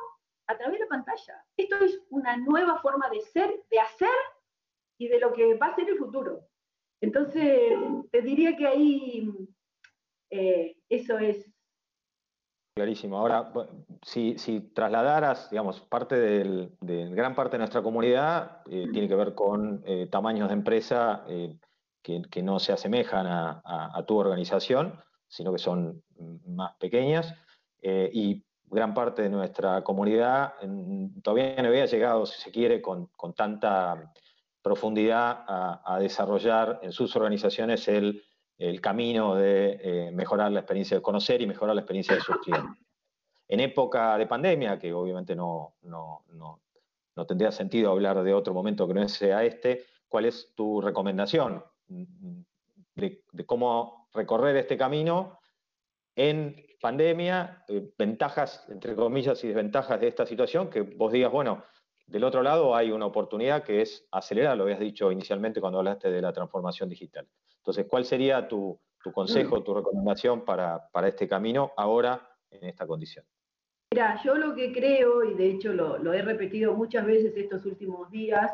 a 0.47 0.57
través 0.57 0.79
de 0.79 0.85
la 0.85 0.89
pantalla? 0.89 1.43
Esto 1.57 1.75
es 1.83 2.01
una 2.09 2.37
nueva 2.37 2.79
forma 2.79 3.09
de 3.09 3.19
ser, 3.19 3.63
de 3.69 3.79
hacer 3.79 4.09
y 4.97 5.09
de 5.09 5.19
lo 5.19 5.33
que 5.33 5.55
va 5.55 5.67
a 5.67 5.75
ser 5.75 5.89
el 5.89 5.97
futuro. 5.97 6.47
Entonces, 7.01 7.59
te 8.11 8.21
diría 8.21 8.55
que 8.57 8.67
ahí 8.67 9.29
eh, 10.29 10.77
eso 10.89 11.17
es. 11.17 11.49
Clarísimo. 12.75 13.17
Ahora, 13.17 13.51
si, 14.03 14.35
trasladaras, 14.73 15.49
digamos, 15.49 15.81
parte 15.81 16.15
de 16.15 16.69
gran 17.11 17.35
parte 17.35 17.53
de 17.53 17.59
nuestra 17.59 17.81
comunidad 17.81 18.61
eh, 18.69 18.87
tiene 18.91 19.07
que 19.07 19.15
ver 19.15 19.35
con 19.35 19.83
eh, 19.85 20.07
tamaños 20.07 20.47
de 20.47 20.53
empresa 20.53 21.25
que, 22.01 22.41
no 22.41 22.59
se 22.59 22.71
asemejan 22.71 23.27
a, 23.27 24.03
tu 24.07 24.17
organización, 24.17 24.99
sino 25.27 25.51
que 25.51 25.59
son 25.59 26.01
más 26.47 26.75
pequeñas. 26.77 27.35
y 27.81 28.43
gran 28.71 28.93
parte 28.93 29.23
de 29.23 29.29
nuestra 29.29 29.83
comunidad 29.83 30.53
todavía 31.21 31.61
no 31.61 31.69
había 31.69 31.85
llegado, 31.85 32.25
si 32.25 32.39
se 32.41 32.51
quiere, 32.51 32.81
con 32.81 33.09
tanta 33.35 34.13
profundidad 34.69 35.45
a, 35.47 35.97
desarrollar 35.99 36.79
en 36.83 36.91
sus 36.91 37.15
organizaciones 37.15 37.87
el, 37.87 38.21
camino 38.81 39.33
de 39.33 39.79
eh, 39.81 40.11
mejorar 40.11 40.51
la 40.51 40.59
experiencia 40.59 40.95
de 40.95 41.01
conocer 41.01 41.41
y 41.41 41.47
mejorar 41.47 41.73
la 41.73 41.81
experiencia 41.81 42.13
de 42.13 42.21
sus 42.21 42.37
clientes. 42.37 42.77
En 43.47 43.61
época 43.61 44.15
de 44.15 44.27
pandemia, 44.27 44.77
que 44.77 44.93
obviamente 44.93 45.35
no, 45.35 45.73
no, 45.81 47.25
tendría 47.27 47.51
sentido 47.51 47.89
hablar 47.89 48.21
de 48.21 48.31
otro 48.31 48.53
momento 48.53 48.87
que 48.87 48.93
no 48.93 49.09
sea 49.09 49.43
este, 49.43 49.85
¿cuál 50.07 50.25
es 50.25 50.53
tu 50.55 50.81
recomendación 50.81 51.63
de, 51.87 53.23
cómo 53.47 54.07
recorrer 54.13 54.55
este 54.57 54.77
camino 54.77 55.39
en 56.15 56.55
pandemia, 56.79 57.63
eh, 57.67 57.91
ventajas, 57.97 58.65
entre 58.69 58.95
comillas, 58.95 59.43
y 59.43 59.47
desventajas 59.47 59.99
de 59.99 60.09
esta 60.09 60.27
situación, 60.27 60.69
que 60.69 60.81
vos 60.81 61.11
digas, 61.11 61.31
bueno, 61.31 61.63
del 62.09 62.23
otro 62.23 62.41
lado 62.41 62.75
hay 62.75 62.91
una 62.91 63.05
oportunidad 63.05 63.63
que 63.63 63.81
es 63.81 64.07
acelerar, 64.11 64.57
lo 64.57 64.63
habías 64.63 64.79
dicho 64.79 65.11
inicialmente 65.11 65.61
cuando 65.61 65.77
hablaste 65.77 66.09
de 66.09 66.21
la 66.21 66.33
transformación 66.33 66.89
digital. 66.89 67.27
Entonces, 67.57 67.85
¿cuál 67.87 68.03
sería 68.03 68.47
tu, 68.47 68.79
consejo, 69.13 69.61
tu 69.61 69.75
recomendación 69.75 70.43
para, 70.43 70.89
este 71.05 71.27
camino 71.27 71.71
ahora 71.77 72.35
en 72.49 72.65
esta 72.65 72.87
condición? 72.87 73.25
Mira, 73.91 74.19
yo 74.23 74.35
lo 74.35 74.55
que 74.55 74.71
creo, 74.71 75.23
y 75.23 75.35
de 75.35 75.51
hecho 75.51 75.71
lo, 75.71 75.97
lo 75.99 76.13
he 76.13 76.21
repetido 76.21 76.73
muchas 76.73 77.05
veces 77.05 77.33
estos 77.35 77.65
últimos 77.65 78.09
días, 78.09 78.51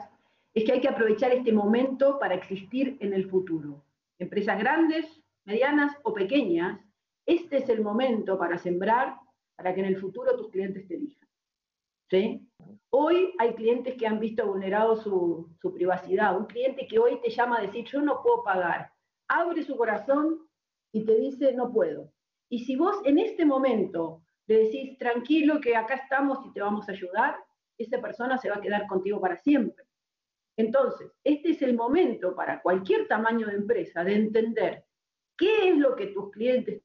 es 0.54 0.64
que 0.64 0.74
hay 0.74 0.82
que 0.82 0.90
aprovechar 0.90 1.32
este 1.32 1.52
momento 1.52 2.20
para 2.20 2.36
existir 2.36 2.98
en 3.00 3.14
el 3.14 3.30
futuro. 3.30 3.84
Empresas 4.20 4.60
grandes, 4.60 5.06
medianas 5.46 5.96
o 6.04 6.14
pequeñas, 6.14 6.80
este 7.26 7.58
es 7.58 7.70
el 7.70 7.82
momento 7.82 8.38
para 8.38 8.58
sembrar 8.58 9.16
para 9.56 9.74
que 9.74 9.80
en 9.80 9.88
el 9.88 9.98
futuro 9.98 10.36
tus 10.36 10.50
clientes 10.50 10.88
te 10.88 10.96
elijan. 10.96 11.28
Hoy 12.92 13.34
hay 13.40 13.54
clientes 13.56 13.96
que 13.98 14.08
han 14.08 14.20
visto 14.20 14.48
vulnerado 14.48 14.96
su, 14.96 15.50
privacidad. 15.74 16.38
Un 16.38 16.46
cliente 16.46 16.88
que 16.88 17.00
hoy 17.00 17.20
te 17.22 17.30
llama 17.30 17.58
a 17.58 17.62
decir, 17.62 17.86
yo 17.86 18.02
no 18.02 18.22
puedo 18.22 18.44
pagar, 18.44 18.92
abre 19.28 19.64
su 19.64 19.76
corazón 19.76 20.48
y 20.94 21.06
te 21.06 21.16
dice, 21.16 21.54
no 21.54 21.74
puedo. 21.74 22.12
Y 22.50 22.66
si 22.66 22.76
vos 22.76 23.02
en 23.04 23.20
este 23.20 23.46
momento 23.46 24.24
le 24.48 24.60
decís, 24.60 24.98
tranquilo, 24.98 25.60
que 25.60 25.76
acá 25.76 25.96
estamos 25.96 26.46
y 26.46 26.54
te 26.54 26.62
vamos 26.62 26.88
a 26.88 26.94
ayudar, 26.94 27.36
esa 27.78 28.00
persona 28.00 28.38
se 28.38 28.50
va 28.50 28.58
a 28.58 28.62
quedar 28.62 28.88
contigo 28.88 29.20
para 29.20 29.36
siempre. 29.38 29.84
Entonces, 30.58 31.12
este 31.24 31.50
es 31.50 31.62
el 31.62 31.76
momento 31.76 32.34
para 32.34 32.62
cualquier 32.62 33.08
tamaño 33.08 33.48
de 33.48 33.56
empresa 33.56 34.04
de 34.06 34.16
entender 34.16 34.86
qué 35.38 35.70
es 35.70 35.78
lo 35.78 35.96
que 35.96 36.08
tus 36.08 36.32
clientes 36.32 36.82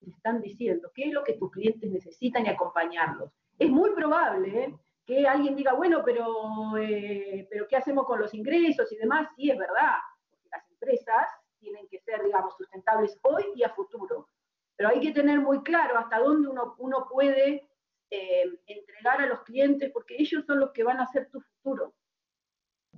te 0.00 0.10
están 0.10 0.42
diciendo, 0.42 0.90
qué 0.94 1.04
es 1.04 1.14
lo 1.14 1.24
que 1.24 1.34
tus 1.34 1.50
clientes 1.50 1.90
necesitan 1.90 2.44
y 2.44 2.50
acompañarlos. 2.50 3.30
Es 3.58 3.70
muy 3.70 3.90
probable 3.94 4.64
¿eh? 4.64 4.74
que 5.06 5.26
alguien 5.26 5.54
diga, 5.54 5.74
bueno, 5.74 6.02
pero, 6.04 6.76
eh, 6.78 7.46
pero 7.50 7.66
¿qué 7.68 7.76
hacemos 7.76 8.06
con 8.06 8.20
los 8.20 8.32
ingresos 8.34 8.90
y 8.92 8.96
demás? 8.96 9.28
Sí, 9.36 9.50
es 9.50 9.58
verdad, 9.58 9.96
porque 10.30 10.48
las 10.50 10.68
empresas 10.70 11.26
tienen 11.58 11.86
que 11.88 12.00
ser, 12.00 12.22
digamos, 12.22 12.56
sustentables 12.56 13.18
hoy 13.22 13.44
y 13.54 13.62
a 13.62 13.70
futuro. 13.70 14.28
Pero 14.76 14.88
hay 14.88 15.00
que 15.00 15.12
tener 15.12 15.40
muy 15.40 15.62
claro 15.62 15.98
hasta 15.98 16.18
dónde 16.18 16.48
uno, 16.48 16.74
uno 16.78 17.06
puede 17.08 17.68
eh, 18.10 18.44
entregar 18.66 19.20
a 19.20 19.26
los 19.26 19.42
clientes, 19.42 19.90
porque 19.92 20.16
ellos 20.18 20.44
son 20.46 20.60
los 20.60 20.72
que 20.72 20.84
van 20.84 21.00
a 21.00 21.06
ser 21.06 21.30
tu 21.30 21.40
futuro. 21.40 21.94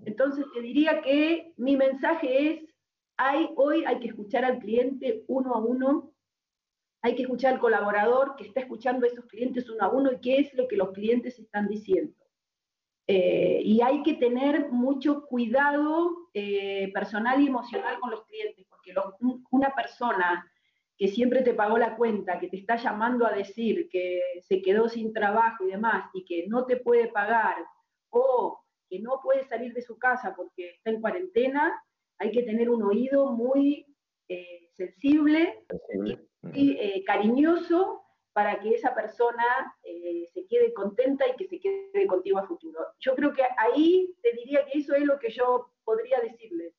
Entonces 0.04 0.44
te 0.52 0.60
diría 0.60 1.00
que 1.00 1.52
mi 1.56 1.76
mensaje 1.76 2.50
es, 2.50 2.74
hay, 3.16 3.50
hoy 3.56 3.84
hay 3.84 3.98
que 4.00 4.08
escuchar 4.08 4.44
al 4.44 4.58
cliente 4.58 5.24
uno 5.28 5.54
a 5.54 5.58
uno, 5.58 6.12
hay 7.06 7.14
que 7.14 7.22
escuchar 7.22 7.54
al 7.54 7.60
colaborador 7.60 8.34
que 8.36 8.44
está 8.44 8.60
escuchando 8.60 9.06
a 9.06 9.08
esos 9.08 9.26
clientes 9.26 9.70
uno 9.70 9.84
a 9.84 9.90
uno 9.90 10.12
y 10.12 10.20
qué 10.20 10.38
es 10.38 10.52
lo 10.54 10.66
que 10.66 10.76
los 10.76 10.90
clientes 10.90 11.38
están 11.38 11.68
diciendo. 11.68 12.12
Eh, 13.06 13.60
y 13.64 13.80
hay 13.80 14.02
que 14.02 14.14
tener 14.14 14.70
mucho 14.72 15.24
cuidado 15.26 16.28
eh, 16.34 16.90
personal 16.92 17.40
y 17.40 17.46
emocional 17.46 18.00
con 18.00 18.10
los 18.10 18.24
clientes, 18.24 18.66
porque 18.68 18.92
una 19.52 19.72
persona 19.72 20.50
que 20.98 21.06
siempre 21.06 21.42
te 21.42 21.54
pagó 21.54 21.78
la 21.78 21.94
cuenta, 21.94 22.40
que 22.40 22.48
te 22.48 22.56
está 22.56 22.74
llamando 22.74 23.24
a 23.24 23.32
decir 23.32 23.88
que 23.88 24.20
se 24.42 24.60
quedó 24.60 24.88
sin 24.88 25.12
trabajo 25.12 25.64
y 25.64 25.70
demás, 25.70 26.10
y 26.12 26.24
que 26.24 26.48
no 26.48 26.66
te 26.66 26.76
puede 26.76 27.06
pagar, 27.06 27.54
o 28.10 28.58
que 28.88 28.98
no 28.98 29.20
puede 29.22 29.44
salir 29.44 29.72
de 29.74 29.82
su 29.82 29.96
casa 29.96 30.34
porque 30.34 30.70
está 30.70 30.90
en 30.90 31.00
cuarentena, 31.00 31.80
hay 32.18 32.32
que 32.32 32.42
tener 32.42 32.68
un 32.68 32.82
oído 32.82 33.30
muy 33.30 33.86
eh, 34.28 34.68
sensible, 34.72 35.64
eh, 36.54 37.02
cariñoso 37.04 38.02
para 38.32 38.60
que 38.60 38.74
esa 38.74 38.94
persona 38.94 39.74
eh, 39.82 40.28
se 40.34 40.46
quede 40.46 40.74
contenta 40.74 41.24
y 41.26 41.36
que 41.36 41.48
se 41.48 41.58
quede 41.58 42.06
contigo 42.06 42.38
a 42.38 42.46
futuro. 42.46 42.80
Yo 43.00 43.14
creo 43.14 43.32
que 43.32 43.42
ahí 43.56 44.14
te 44.22 44.32
diría 44.32 44.64
que 44.66 44.78
eso 44.78 44.94
es 44.94 45.04
lo 45.04 45.18
que 45.18 45.30
yo 45.30 45.70
podría 45.84 46.20
decirles. 46.20 46.74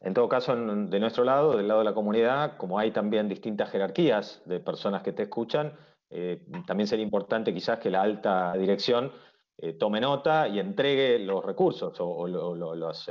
En 0.00 0.14
todo 0.14 0.28
caso, 0.28 0.56
de 0.56 1.00
nuestro 1.00 1.24
lado, 1.24 1.56
del 1.56 1.68
lado 1.68 1.80
de 1.80 1.84
la 1.84 1.92
comunidad, 1.92 2.56
como 2.56 2.78
hay 2.78 2.90
también 2.90 3.28
distintas 3.28 3.70
jerarquías 3.70 4.42
de 4.46 4.60
personas 4.60 5.02
que 5.02 5.12
te 5.12 5.24
escuchan, 5.24 5.76
eh, 6.08 6.40
también 6.66 6.86
sería 6.86 7.04
importante 7.04 7.52
quizás 7.52 7.78
que 7.78 7.90
la 7.90 8.00
alta 8.00 8.54
dirección 8.54 9.12
tome 9.78 10.02
nota 10.02 10.48
y 10.48 10.58
entregue 10.58 11.18
los 11.18 11.42
recursos 11.42 11.96
o, 11.98 12.28
los, 12.28 13.10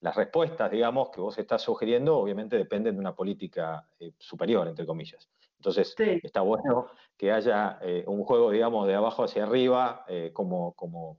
las 0.00 0.14
respuestas, 0.14 0.70
digamos, 0.70 1.10
que 1.10 1.20
vos 1.20 1.38
estás 1.38 1.62
sugiriendo, 1.62 2.18
obviamente 2.18 2.56
dependen 2.56 2.94
de 2.94 3.00
una 3.00 3.14
política 3.14 3.88
eh, 3.98 4.12
superior, 4.18 4.68
entre 4.68 4.86
comillas. 4.86 5.28
Entonces, 5.56 5.94
está 5.98 6.42
bueno 6.42 6.86
que 7.16 7.32
haya 7.32 7.78
eh, 7.80 8.04
un 8.06 8.22
juego, 8.24 8.50
digamos, 8.50 8.86
de 8.86 8.94
abajo 8.94 9.24
hacia 9.24 9.44
arriba, 9.44 10.04
eh, 10.06 10.30
como, 10.32 10.74
como, 10.74 11.18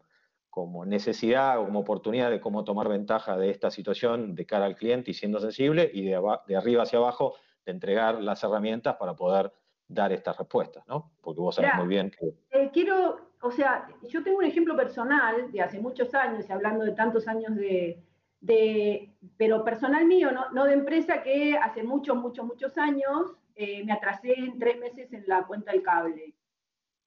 como 0.50 0.86
necesidad 0.86 1.60
o 1.60 1.65
como 1.65 1.79
oportunidad 1.79 2.29
de 2.29 2.39
cómo 2.39 2.63
tomar 2.63 2.88
ventaja 2.88 3.36
de 3.36 3.50
esta 3.50 3.72
situación 3.72 4.36
de 4.36 4.46
cara 4.46 4.65
al 4.65 4.75
cliente 4.75 5.12
y 5.12 5.15
siendo 5.15 5.39
sensible, 5.39 5.89
y 5.91 6.05
de, 6.05 6.22
de 6.48 6.55
arriba 6.55 6.84
hacia 6.84 7.00
abajo, 7.00 7.34
de 7.65 7.72
entregar 7.72 8.22
las 8.22 8.43
herramientas 8.43 8.96
para 8.98 9.15
poder 9.15 9.51
dar 9.88 10.12
estas 10.13 10.38
respuestas, 10.38 10.84
¿no? 10.88 11.12
Porque 11.22 11.41
vos 11.41 11.55
sabés 11.55 11.72
muy 11.75 11.88
bien 11.88 12.12
que... 12.12 12.69
quiero, 12.72 13.31
o 13.41 13.51
sea, 13.51 13.88
yo 14.03 14.24
tengo 14.24 14.38
un 14.38 14.46
ejemplo 14.46 14.75
personal 14.75 15.51
de 15.51 15.62
hace 15.62 15.79
muchos 15.79 16.13
años, 16.13 16.48
y 16.48 16.51
hablando 16.51 16.86
de 16.86 16.91
tantos 16.91 17.27
años 17.27 17.55
de, 17.55 18.03
de, 18.39 19.15
pero 19.38 19.63
personal 19.63 20.06
mío, 20.06 20.29
no, 20.32 20.65
de 20.65 20.74
empresa, 20.74 21.22
que 21.24 21.58
hace 21.58 21.84
muchos, 21.84 22.15
muchos, 22.15 22.46
muchos 22.46 22.77
años 22.77 23.36
eh, 23.56 23.84
me 23.84 23.94
atrasé 23.94 24.34
en 24.34 24.60
tres 24.60 24.79
meses 24.79 25.12
en 25.13 25.24
la 25.27 25.46
cuenta 25.46 25.72
del 25.72 25.84
cable. 25.84 26.36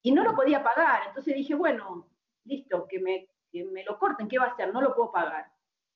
Y 0.03 0.13
no 0.13 0.25
lo 0.25 0.35
podía 0.35 0.63
pagar. 0.63 1.03
Entonces 1.09 1.35
dije, 1.35 1.55
bueno, 1.55 2.09
listo, 2.45 2.87
que 2.89 2.99
me, 3.01 3.29
me 3.53 3.85
lo 3.85 3.99
corten, 3.99 4.29
¿qué 4.29 4.39
va 4.39 4.47
a 4.47 4.51
hacer? 4.51 4.73
No 4.73 4.81
lo 4.81 4.95
puedo 4.95 5.13
pagar. 5.13 5.51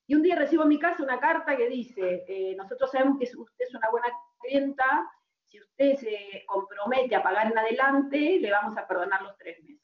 Y 0.06 0.14
un 0.14 0.22
día 0.22 0.36
recibo 0.36 0.64
en 0.64 0.68
mi 0.68 0.78
casa 0.78 1.02
una 1.02 1.18
carta 1.18 1.56
que 1.56 1.68
dice, 1.68 2.24
eh, 2.28 2.54
nosotros 2.56 2.90
sabemos 2.90 3.18
que 3.18 3.24
usted 3.24 3.64
es 3.64 3.74
una 3.74 3.90
buena 3.90 4.08
clienta, 4.40 5.10
si 5.44 5.60
usted 5.60 5.94
se 5.96 6.44
compromete 6.46 7.14
a 7.14 7.22
pagar 7.22 7.50
en 7.50 7.58
adelante, 7.58 8.38
le 8.40 8.50
vamos 8.50 8.76
a 8.76 8.86
perdonar 8.86 9.22
los 9.22 9.36
tres 9.38 9.62
meses. 9.62 9.82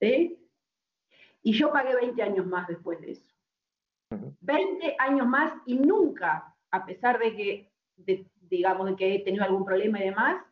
¿Sí? 0.00 0.50
Y 1.42 1.52
yo 1.52 1.72
pagué 1.72 1.94
20 1.94 2.22
años 2.22 2.46
más 2.46 2.66
después 2.66 3.00
de 3.00 3.12
eso. 3.12 3.37
20 4.10 4.96
años 4.98 5.26
más 5.26 5.52
y 5.66 5.76
nunca, 5.76 6.56
a 6.70 6.86
pesar 6.86 7.18
de 7.18 7.36
que 7.36 7.72
de, 7.96 8.26
digamos, 8.42 8.86
de 8.88 8.96
que 8.96 9.14
he 9.14 9.24
tenido 9.24 9.44
algún 9.44 9.64
problema 9.64 10.00
y 10.00 10.04
demás, 10.04 10.42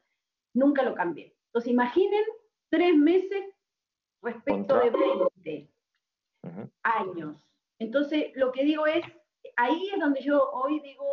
nunca 0.55 0.83
lo 0.83 0.95
cambié. 0.95 1.35
Entonces 1.47 1.73
imaginen 1.73 2.25
tres 2.69 2.97
meses 2.97 3.45
respecto 4.23 4.79
de 4.79 4.91
20 4.91 5.71
años. 6.83 7.37
Entonces 7.79 8.33
lo 8.35 8.53
que 8.53 8.65
digo 8.65 8.87
es, 8.87 9.05
ahí 9.57 9.91
es 9.93 10.01
donde 10.01 10.21
yo 10.23 10.51
hoy 10.51 10.81
digo, 10.81 11.07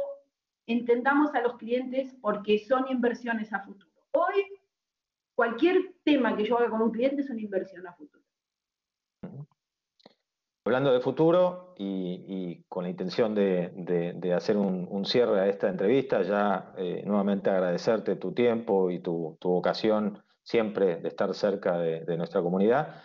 entendamos 0.67 1.33
a 1.35 1.41
los 1.41 1.57
clientes 1.57 2.13
porque 2.21 2.59
son 2.59 2.87
inversiones 2.89 3.53
a 3.53 3.59
futuro. 3.59 3.91
Hoy 4.11 4.45
cualquier 5.35 5.93
tema 6.03 6.35
que 6.35 6.45
yo 6.45 6.57
haga 6.57 6.69
con 6.69 6.81
un 6.81 6.91
cliente 6.91 7.21
es 7.21 7.29
una 7.29 7.41
inversión 7.41 7.87
a 7.87 7.93
futuro. 7.93 8.12
Hablando 10.65 10.93
de 10.93 11.01
futuro 11.01 11.75
y, 11.77 12.63
con 12.69 12.85
la 12.85 12.89
intención 12.89 13.35
de, 13.35 14.33
hacer 14.33 14.55
un, 14.55 15.05
cierre 15.05 15.41
a 15.41 15.47
esta 15.47 15.67
entrevista, 15.67 16.21
ya 16.21 16.73
eh, 16.77 17.03
nuevamente 17.05 17.49
agradecerte 17.49 18.15
tu 18.15 18.33
tiempo 18.33 18.89
y 18.89 18.99
tu, 18.99 19.37
vocación 19.41 20.23
siempre 20.41 20.95
de 20.97 21.09
estar 21.09 21.33
cerca 21.33 21.77
de, 21.77 22.15
nuestra 22.15 22.41
comunidad. 22.41 23.03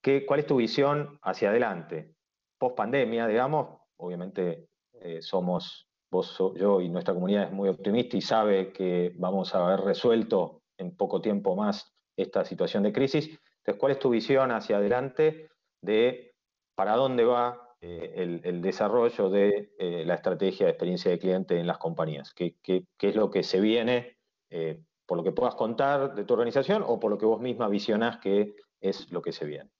¿Qué, 0.00 0.24
¿Cuál 0.24 0.40
es 0.40 0.46
tu 0.46 0.56
visión 0.56 1.18
hacia 1.20 1.50
adelante? 1.50 2.14
Post 2.58 2.76
pandemia, 2.76 3.26
digamos, 3.26 3.78
obviamente 3.98 4.70
eh, 5.02 5.20
somos, 5.20 5.90
vos, 6.10 6.38
yo 6.54 6.80
y 6.80 6.88
nuestra 6.88 7.12
comunidad 7.12 7.44
es 7.44 7.52
muy 7.52 7.68
optimista 7.68 8.16
y 8.16 8.22
sabe 8.22 8.72
que 8.72 9.12
vamos 9.16 9.54
a 9.54 9.66
haber 9.66 9.80
resuelto 9.80 10.62
en 10.78 10.96
poco 10.96 11.20
tiempo 11.20 11.56
más 11.56 11.94
esta 12.16 12.42
situación 12.46 12.84
de 12.84 12.94
crisis. 12.94 13.28
Entonces, 13.58 13.78
¿cuál 13.78 13.92
es 13.92 13.98
tu 13.98 14.08
visión 14.08 14.50
hacia 14.50 14.78
adelante 14.78 15.50
de 15.82 16.35
para 16.76 16.94
dónde 16.94 17.24
va 17.24 17.66
eh, 17.80 18.40
el, 18.44 18.62
desarrollo 18.62 19.28
de 19.30 19.72
eh, 19.78 20.04
la 20.06 20.14
estrategia 20.14 20.66
de 20.66 20.72
experiencia 20.72 21.10
de 21.10 21.18
cliente 21.18 21.58
en 21.58 21.66
las 21.66 21.78
compañías. 21.78 22.32
¿Qué, 22.32 22.54
es 23.00 23.16
lo 23.16 23.30
que 23.30 23.42
se 23.42 23.60
viene, 23.60 24.16
eh, 24.50 24.80
por 25.06 25.18
lo 25.18 25.24
que 25.24 25.32
puedas 25.32 25.54
contar 25.56 26.14
de 26.14 26.24
tu 26.24 26.34
organización 26.34 26.84
o 26.86 27.00
por 27.00 27.10
lo 27.10 27.18
que 27.18 27.26
vos 27.26 27.40
misma 27.40 27.68
visionás 27.68 28.18
que 28.18 28.54
es 28.80 29.10
lo 29.10 29.22
que 29.22 29.32
se 29.32 29.46
viene? 29.46 29.70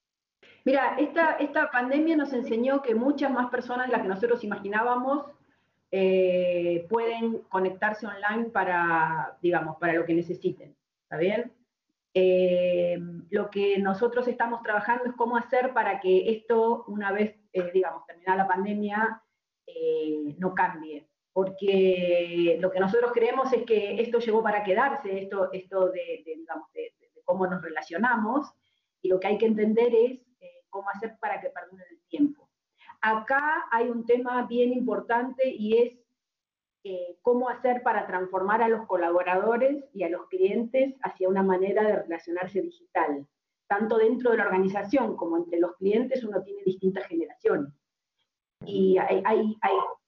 Mira, 0.64 0.96
esta, 0.98 1.34
esta 1.34 1.70
pandemia 1.70 2.16
nos 2.16 2.32
enseñó 2.32 2.82
que 2.82 2.94
muchas 2.94 3.30
más 3.30 3.50
personas 3.50 3.86
de 3.86 3.92
las 3.92 4.02
que 4.02 4.08
nosotros 4.08 4.42
imaginábamos 4.42 5.26
pueden 6.88 7.38
conectarse 7.48 8.06
online 8.06 8.50
para, 8.50 9.38
digamos, 9.40 9.78
para 9.78 9.94
lo 9.94 10.04
que 10.04 10.12
necesiten. 10.12 10.76
¿Está 11.04 11.16
bien? 11.16 11.52
Eh, 12.18 12.98
lo 13.28 13.50
que 13.50 13.78
nosotros 13.78 14.26
estamos 14.26 14.62
trabajando 14.62 15.04
es 15.04 15.12
cómo 15.12 15.36
hacer 15.36 15.74
para 15.74 16.00
que 16.00 16.30
esto, 16.30 16.86
una 16.88 17.12
vez, 17.12 17.36
eh, 17.52 17.70
digamos, 17.74 18.06
terminada 18.06 18.38
la 18.38 18.48
pandemia, 18.48 19.22
eh, 19.66 20.34
no 20.38 20.54
cambie. 20.54 21.10
Porque 21.34 22.56
lo 22.58 22.70
que 22.70 22.80
nosotros 22.80 23.12
creemos 23.12 23.52
es 23.52 23.64
que 23.64 24.00
esto 24.00 24.18
llegó 24.18 24.42
para 24.42 24.64
quedarse, 24.64 25.24
esto, 25.24 25.52
esto 25.52 25.90
de, 25.90 26.22
digamos, 26.24 26.72
de, 26.72 26.94
cómo 27.22 27.46
nos 27.46 27.60
relacionamos, 27.60 28.50
y 29.02 29.08
lo 29.08 29.20
que 29.20 29.26
hay 29.26 29.36
que 29.36 29.44
entender 29.44 29.94
es 29.94 30.20
cómo 30.70 30.88
hacer 30.88 31.18
para 31.20 31.38
que 31.38 31.50
perdure 31.50 31.84
el 31.90 32.00
tiempo. 32.08 32.48
Acá 33.02 33.66
hay 33.70 33.90
un 33.90 34.06
tema 34.06 34.46
bien 34.46 34.72
importante 34.72 35.46
y 35.46 35.76
es 35.76 35.98
eh, 36.88 37.18
cómo 37.20 37.48
hacer 37.48 37.82
para 37.82 38.06
transformar 38.06 38.62
a 38.62 38.68
los 38.68 38.86
colaboradores 38.86 39.84
y 39.92 40.04
a 40.04 40.08
los 40.08 40.28
clientes 40.28 40.94
hacia 41.02 41.28
una 41.28 41.42
manera 41.42 41.82
de 41.82 41.96
relacionarse 41.96 42.60
digital. 42.62 43.26
Tanto 43.66 43.98
dentro 43.98 44.30
de 44.30 44.36
la 44.36 44.44
organización 44.44 45.16
como 45.16 45.36
entre 45.36 45.58
los 45.58 45.74
clientes 45.78 46.22
uno 46.22 46.44
tiene 46.44 46.62
distintas 46.64 47.04
generaciones. 47.08 47.72
Y 48.64 48.98
hay, 48.98 49.20
hay, 49.24 49.58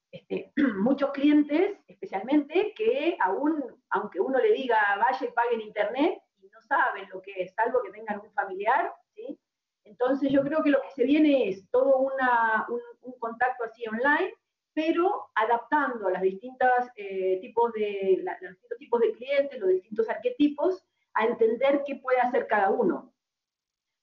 este, 0.09 0.53
muchos 0.77 1.11
clientes, 1.11 1.77
especialmente, 1.85 2.73
que 2.77 3.17
aún, 3.19 3.61
aunque 3.89 4.21
uno 4.21 4.39
le 4.39 4.53
diga 4.53 4.79
vaya 5.01 5.27
y 5.27 5.33
pague 5.33 5.55
en 5.55 5.61
internet, 5.61 6.17
no 6.41 6.61
saben 6.61 7.09
lo 7.09 7.21
que 7.21 7.33
es, 7.43 7.53
salvo 7.55 7.81
que 7.83 7.91
tengan 7.91 8.21
un 8.21 8.31
familiar, 8.31 8.89
¿sí? 9.13 9.37
Entonces 9.83 10.31
yo 10.31 10.43
creo 10.43 10.63
que 10.63 10.69
lo 10.69 10.81
que 10.81 10.91
se 10.91 11.03
viene 11.03 11.49
es 11.49 11.69
todo 11.71 11.97
una, 11.97 12.65
un, 12.69 12.79
un 13.01 13.19
contacto 13.19 13.65
así 13.65 13.85
online, 13.85 14.33
pero 14.73 15.29
adaptando 15.35 16.09
los 16.09 16.21
distintos, 16.21 16.69
eh, 16.95 17.39
tipos 17.41 17.73
de, 17.73 18.23
los 18.41 18.51
distintos 18.51 18.77
tipos 18.77 19.01
de 19.01 19.11
clientes, 19.13 19.59
los 19.59 19.69
distintos 19.69 20.09
arquetipos, 20.09 20.85
a 21.13 21.25
entender 21.25 21.83
qué 21.85 21.95
puede 21.95 22.19
hacer 22.19 22.47
cada 22.47 22.69
uno. 22.69 23.13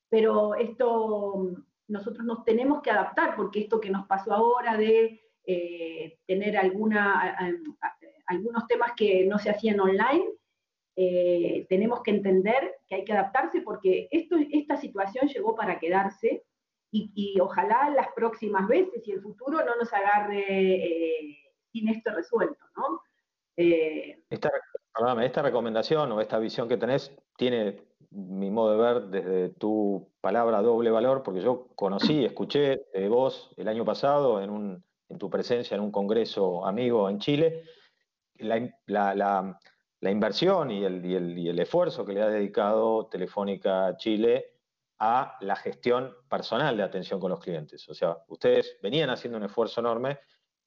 Pero 0.09 0.55
esto 0.55 1.51
nosotros 1.89 2.25
nos 2.25 2.45
tenemos 2.45 2.83
que 2.83 2.91
adaptar, 2.91 3.37
porque 3.37 3.61
esto 3.61 3.81
que 3.81 3.91
nos 3.91 4.07
pasó 4.07 4.33
ahora 4.33 4.77
de 4.77 5.21
eh, 5.45 6.19
tener 6.27 6.57
alguna, 6.57 7.39
algunos 8.27 8.67
temas 8.67 8.93
que 8.97 9.25
no 9.27 9.39
se 9.39 9.51
hacían 9.51 9.81
online, 9.81 10.25
eh, 10.97 11.67
tenemos 11.69 12.03
que 12.03 12.11
entender 12.11 12.77
que 12.89 12.97
hay 12.97 13.05
que 13.05 13.13
adaptarse 13.13 13.61
porque 13.61 14.09
esto, 14.11 14.37
esta 14.51 14.79
situación 14.79 15.29
llegó 15.29 15.55
para 15.55 15.79
quedarse 15.79 16.45
y, 17.15 17.41
ojalá 17.41 17.91
las 17.91 18.09
próximas 18.15 18.67
veces 18.69 19.07
y 19.07 19.13
el 19.13 19.21
futuro 19.21 19.65
no 19.65 19.77
nos 19.77 19.93
agarre 19.93 20.45
eh, 20.49 21.39
sin 21.73 21.89
esto 21.89 22.11
resuelto, 22.13 22.65
¿no? 22.77 23.03
Eh, 23.57 24.23
esta, 24.31 24.51
esta 25.23 25.43
recomendación 25.43 26.13
o 26.13 26.21
esta 26.21 26.39
visión 26.39 26.69
que 26.69 26.77
tenés 26.77 27.13
tiene, 27.37 27.83
mi 28.11 28.51
modo 28.51 28.73
de 28.73 28.79
ver, 28.79 29.03
desde 29.09 29.49
tu 29.51 30.11
palabra 30.21 30.63
doble 30.63 30.91
valor, 30.91 31.23
porque 31.23 31.41
yo 31.41 31.69
conocí, 31.75 32.25
escuché 32.25 32.87
de 32.93 33.09
vos 33.09 33.51
el 33.57 33.69
año 33.69 33.85
pasado 33.85 34.43
en, 34.43 34.51
un, 34.51 34.85
en 35.09 35.19
tu 35.19 35.31
presencia 35.31 35.75
en 35.75 35.81
un 35.81 35.91
congreso 35.91 36.67
amigo 36.67 37.09
en 37.09 37.19
Chile, 37.19 37.65
la, 38.39 38.69
la, 38.87 39.59
la, 40.01 40.11
inversión 40.11 40.71
y 40.71 40.85
el, 40.85 41.05
y, 41.05 41.15
el, 41.15 41.39
y 41.39 41.49
el 41.49 41.59
esfuerzo 41.59 42.05
que 42.05 42.13
le 42.13 42.23
ha 42.23 42.29
dedicado 42.29 43.07
Telefónica 43.07 43.97
Chile 43.97 44.56
a 44.99 45.37
la 45.41 45.57
gestión 45.57 46.15
personal 46.29 46.77
de 46.77 46.83
atención 46.83 47.21
con 47.21 47.31
los 47.31 47.41
clientes. 47.41 47.89
O 47.89 47.95
sea, 47.95 48.17
ustedes 48.29 48.79
venían 48.83 49.11
haciendo 49.11 49.39
un 49.39 49.45
esfuerzo 49.45 49.81
enorme, 49.81 50.19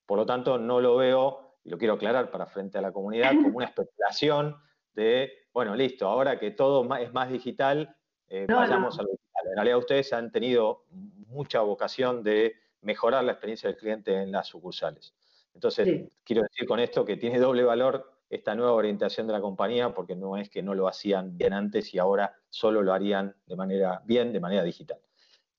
por 0.05 0.17
lo 0.17 0.25
tanto 0.25 0.57
no 0.57 0.79
lo 0.79 0.97
veo, 0.97 1.49
y 1.63 1.69
lo 1.69 1.77
quiero 1.77 1.95
aclarar 1.95 2.31
para 2.31 2.45
frente 2.45 2.77
a 2.77 2.81
la 2.81 2.91
comunidad, 2.91 3.31
como 3.31 3.57
una 3.57 3.65
especulación 3.73 4.57
de, 4.93 5.31
bueno, 5.53 5.75
listo, 5.75 6.07
ahora 6.07 6.39
que 6.39 6.51
todo 6.51 6.87
es 6.95 7.13
más 7.13 7.29
digital, 7.29 7.95
eh, 8.27 8.45
vayamos 8.47 8.97
a 8.99 9.03
lo 9.03 9.09
digital. 9.09 9.47
En 9.47 9.55
realidad 9.55 9.77
ustedes 9.77 10.13
han 10.13 10.31
tenido 10.31 10.85
mucha 10.89 11.61
vocación 11.61 12.23
de 12.23 12.55
mejorar 12.81 13.23
la 13.23 13.33
experiencia 13.33 13.69
del 13.69 13.77
cliente 13.77 14.13
en 14.13 14.31
las 14.31 14.47
sucursales. 14.47 15.13
Entonces, 15.53 16.09
quiero 16.23 16.43
decir 16.43 16.67
con 16.67 16.79
esto 16.79 17.03
que 17.03 17.17
tiene 17.17 17.39
doble 17.39 17.63
valor 17.63 18.18
esta 18.29 18.53
nueva 18.55 18.73
orientación 18.73 19.25
de 19.27 19.33
la 19.33 19.41
compañía, 19.41 19.93
porque 19.93 20.15
no 20.15 20.37
es 20.37 20.49
que 20.49 20.61
no 20.61 20.75
lo 20.75 20.87
hacían 20.87 21.35
bien 21.35 21.53
antes 21.53 21.93
y 21.93 21.99
ahora 21.99 22.35
solo 22.49 22.81
lo 22.81 22.93
harían 22.93 23.35
de 23.45 23.55
manera 23.55 24.01
bien, 24.05 24.31
de 24.31 24.39
manera 24.39 24.63
digital. 24.63 24.99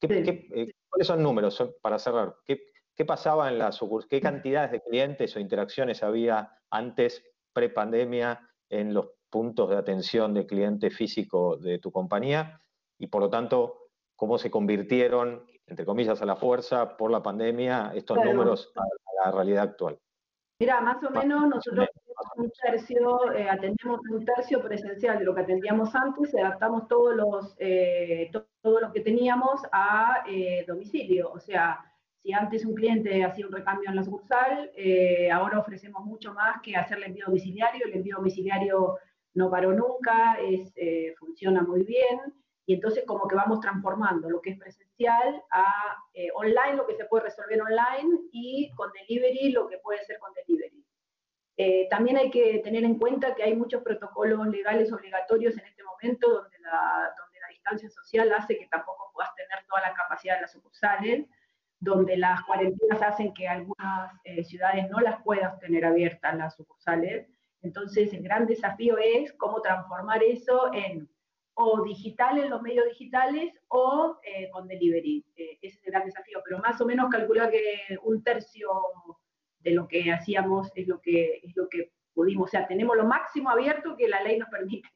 Eh, 0.03 0.73
¿Cuáles 0.89 1.07
son 1.07 1.23
números 1.23 1.63
para 1.83 1.99
cerrar? 1.99 2.37
¿Qué, 2.45 2.61
pasaba 3.07 3.49
en 3.49 3.59
la 3.59 3.71
¿Qué 4.09 4.21
cantidades 4.21 4.73
de 4.73 4.83
clientes 4.83 5.35
o 5.35 5.41
interacciones 5.41 6.03
había 6.03 6.53
antes, 6.71 7.25
pre-pandemia, 7.53 8.47
en 8.69 8.93
los 8.93 9.07
puntos 9.31 9.71
de 9.71 9.77
atención 9.77 10.35
de 10.35 10.47
cliente 10.47 10.91
físico 10.91 11.57
de 11.57 11.79
tu 11.79 11.91
compañía? 11.91 12.61
Y 12.99 13.07
por 13.07 13.23
lo 13.23 13.31
tanto, 13.31 13.89
¿cómo 14.17 14.37
se 14.37 14.51
convirtieron, 14.51 15.47
entre 15.67 15.87
comillas, 15.87 16.21
a 16.21 16.27
la 16.27 16.37
fuerza 16.37 16.97
por 16.97 17.11
la 17.11 17.23
pandemia 17.23 17.93
estos 17.95 18.19
números 18.19 18.71
a, 18.77 18.83
la 19.25 19.33
realidad 19.33 19.65
actual? 19.65 19.99
Mira, 20.59 20.83
más 20.83 21.03
o 21.03 21.11
menos 21.11 21.49
nosotros 21.49 21.89
un 22.37 22.51
tercio, 22.51 23.33
eh, 23.33 23.49
atendemos 23.49 24.01
un 24.11 24.25
tercio 24.25 24.63
presencial 24.63 25.19
de 25.19 25.25
lo 25.25 25.35
que 25.35 25.43
atendíamos 25.43 25.95
antes, 25.95 26.35
adaptamos 26.35 26.89
todos 26.89 27.15
los, 27.17 27.55
eh, 27.59 28.31
todo 28.63 28.93
que 28.93 29.01
teníamos 29.01 29.61
a 29.73 30.25
eh, 30.29 30.65
domicilio. 30.67 31.31
O 31.33 31.39
sea, 31.39 31.81
si 32.23 32.33
antes 32.33 32.65
un 32.65 32.75
cliente 32.75 33.25
hacía 33.25 33.47
un 33.47 33.53
recambio 33.53 33.91
en 33.91 33.97
la 33.97 34.05
sucursal, 34.05 34.71
ahora 35.33 35.59
ofrecemos 35.59 36.05
mucho 36.05 36.35
más 36.35 36.61
que 36.63 36.77
hacerle 36.77 37.07
envío 37.07 37.25
domiciliario. 37.27 37.87
El 37.87 37.95
envío 37.95 38.17
domiciliario 38.17 38.99
no 39.35 39.51
paró 39.51 39.73
nunca, 39.73 40.37
es, 40.43 40.75
funciona 41.19 41.63
muy 41.63 41.83
bien. 41.83 42.19
Y 42.67 42.75
entonces 42.75 43.05
como 43.07 43.27
que 43.27 43.37
vamos 43.37 43.61
transformando 43.61 44.29
lo 44.29 44.43
que 44.43 44.51
es 44.51 44.59
presencial 44.59 45.43
a 45.51 45.97
online, 46.35 46.77
lo 46.77 46.87
que 46.87 46.95
se 46.95 47.07
puede 47.07 47.25
resolver 47.25 47.63
online, 47.63 48.21
y 48.33 48.71
con 48.77 48.91
delivery, 48.93 49.53
lo 49.53 49.67
que 49.67 49.79
puede 49.79 50.05
ser 50.05 50.19
con 50.19 50.35
delivery. 50.35 50.85
Eh, 51.63 51.89
también 51.91 52.17
hay 52.17 52.31
que 52.31 52.61
tener 52.61 52.85
en 52.85 52.99
cuenta 52.99 53.35
que 53.35 53.43
hay 53.43 53.55
muchos 53.55 53.83
protocolos 53.83 54.47
legales 54.47 54.91
obligatorios 54.95 55.59
en 55.59 55.67
este 55.67 55.83
momento 55.85 56.31
donde 56.31 56.59
la, 56.61 57.13
donde 57.19 57.39
la 57.39 57.49
distancia 57.49 57.91
social 57.91 58.33
hace 58.33 58.57
que 58.57 58.67
tampoco 58.69 59.11
puedas 59.13 59.35
tener 59.35 59.67
toda 59.69 59.83
la 59.83 59.93
capacidad 59.93 60.37
de 60.37 60.41
las 60.41 60.53
sucursales, 60.53 61.27
donde 61.79 62.17
las 62.17 62.43
cuarentenas 62.45 63.03
hacen 63.03 63.35
que 63.35 63.47
algunas 63.47 64.11
eh, 64.25 64.43
ciudades 64.43 64.89
no 64.89 65.01
las 65.01 65.23
puedas 65.23 65.59
tener 65.59 65.85
abiertas 65.85 66.35
las 66.35 66.57
sucursales. 66.57 67.29
Entonces, 67.61 68.11
el 68.15 68.23
gran 68.23 68.47
desafío 68.47 68.97
es 68.97 69.31
cómo 69.35 69.61
transformar 69.61 70.23
eso 70.23 70.73
en 70.73 71.11
o 71.53 71.83
digital 71.83 72.39
en 72.39 72.49
los 72.49 72.63
medios 72.63 72.87
digitales 72.87 73.53
o 73.69 74.19
eh, 74.23 74.49
con 74.51 74.67
delivery. 74.67 75.27
ese 75.37 75.77
es 75.77 75.85
el 75.85 75.93
gran 75.93 76.07
desafío, 76.07 76.41
pero 76.43 76.59
más 76.61 76.81
o 76.81 76.87
menos 76.87 77.11
calcula 77.11 77.51
que 77.51 77.99
un 78.03 78.25
tercio 78.25 78.71
de 79.61 79.73
lo 79.73 79.89
que 79.89 80.13
hacíamos 80.13 80.71
es 80.75 80.89
lo 80.89 81.01
que, 81.01 81.41
es 81.43 81.57
lo 81.57 81.69
que 81.69 81.93
pudimos, 82.15 82.49
o 82.49 82.51
sea, 82.51 82.67
tenemos 82.67 82.97
lo 82.97 83.05
máximo 83.05 83.51
abierto 83.51 83.97
que 83.97 84.09
la 84.09 84.23
ley 84.23 84.39
nos 84.39 84.49
permite. 84.49 84.89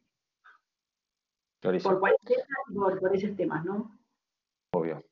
Por 1.60 1.98
cualquier 1.98 2.40
por, 2.74 3.00
por 3.00 3.16
esos 3.16 3.34
temas, 3.36 3.64
¿no? 3.64 3.98
Obvio. 4.74 5.02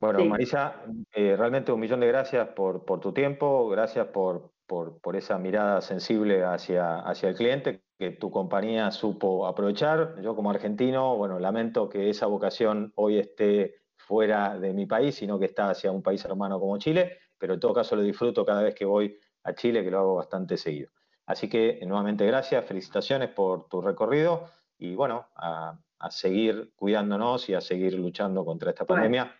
Bueno, 0.00 0.24
Marisa, 0.24 0.82
eh, 1.12 1.36
realmente 1.36 1.72
un 1.72 1.80
millón 1.80 2.00
de 2.00 2.08
gracias 2.08 2.48
por, 2.48 2.84
por 2.84 3.00
tu 3.00 3.12
tiempo, 3.12 3.68
gracias 3.68 4.08
por, 4.08 4.50
por, 4.66 5.00
por, 5.00 5.16
esa 5.16 5.38
mirada 5.38 5.80
sensible 5.80 6.44
hacia, 6.44 6.98
hacia 6.98 7.28
el 7.28 7.36
cliente 7.36 7.84
que 7.98 8.10
tu 8.10 8.30
compañía 8.30 8.90
supo 8.90 9.46
aprovechar. 9.46 10.20
Yo 10.20 10.34
como 10.34 10.50
argentino, 10.50 11.16
bueno, 11.16 11.38
lamento 11.38 11.88
que 11.88 12.10
esa 12.10 12.26
vocación 12.26 12.92
hoy 12.96 13.18
esté 13.18 13.76
fuera 13.96 14.58
de 14.58 14.72
mi 14.74 14.84
país, 14.84 15.14
sino 15.14 15.38
que 15.38 15.46
está 15.46 15.70
hacia 15.70 15.92
un 15.92 16.02
país 16.02 16.24
hermano 16.24 16.60
como 16.60 16.76
Chile, 16.78 17.18
pero 17.38 17.54
en 17.54 17.60
todo 17.60 17.74
caso 17.74 17.96
lo 17.96 18.02
disfruto 18.02 18.44
cada 18.44 18.62
vez 18.62 18.74
que 18.74 18.84
voy 18.84 19.18
a 19.44 19.54
Chile, 19.54 19.84
que 19.84 19.90
lo 19.90 19.98
hago 19.98 20.14
bastante 20.16 20.56
seguido. 20.56 20.90
Así 21.26 21.48
que 21.48 21.80
nuevamente 21.86 22.26
gracias, 22.26 22.64
felicitaciones 22.64 23.30
por 23.30 23.68
tu 23.68 23.80
recorrido 23.80 24.48
y 24.78 24.94
bueno, 24.94 25.28
a, 25.36 25.78
seguir 26.10 26.72
cuidándonos 26.76 27.48
y 27.48 27.54
a 27.54 27.62
seguir 27.62 27.94
luchando 27.94 28.44
contra 28.44 28.70
esta 28.70 28.84
pandemia, 28.84 29.34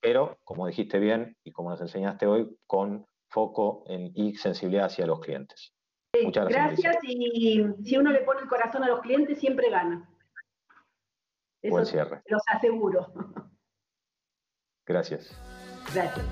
pero 0.00 0.38
como 0.44 0.68
dijiste 0.68 1.00
bien 1.00 1.36
y 1.42 1.50
como 1.50 1.70
nos 1.70 1.80
enseñaste 1.80 2.28
hoy, 2.28 2.56
con 2.68 3.04
foco 3.28 3.82
en, 3.86 4.12
y 4.14 4.36
sensibilidad 4.36 4.86
hacia 4.86 5.06
los 5.06 5.18
clientes. 5.18 5.74
Muchas 6.22 6.48
gracias. 6.48 6.80
Gracias 6.80 7.04
y 7.04 7.64
si 7.84 7.96
uno 7.96 8.12
le 8.12 8.20
pone 8.20 8.42
el 8.42 8.48
corazón 8.48 8.84
a 8.84 8.88
los 8.88 9.00
clientes, 9.00 9.38
siempre 9.38 9.68
gana. 9.68 10.08
Eso 11.62 11.72
Buen 11.72 11.86
cierre. 11.86 12.22
Los 12.26 12.42
aseguro. 12.46 13.12
Gracias. 14.86 15.36
Gracias. 15.92 16.24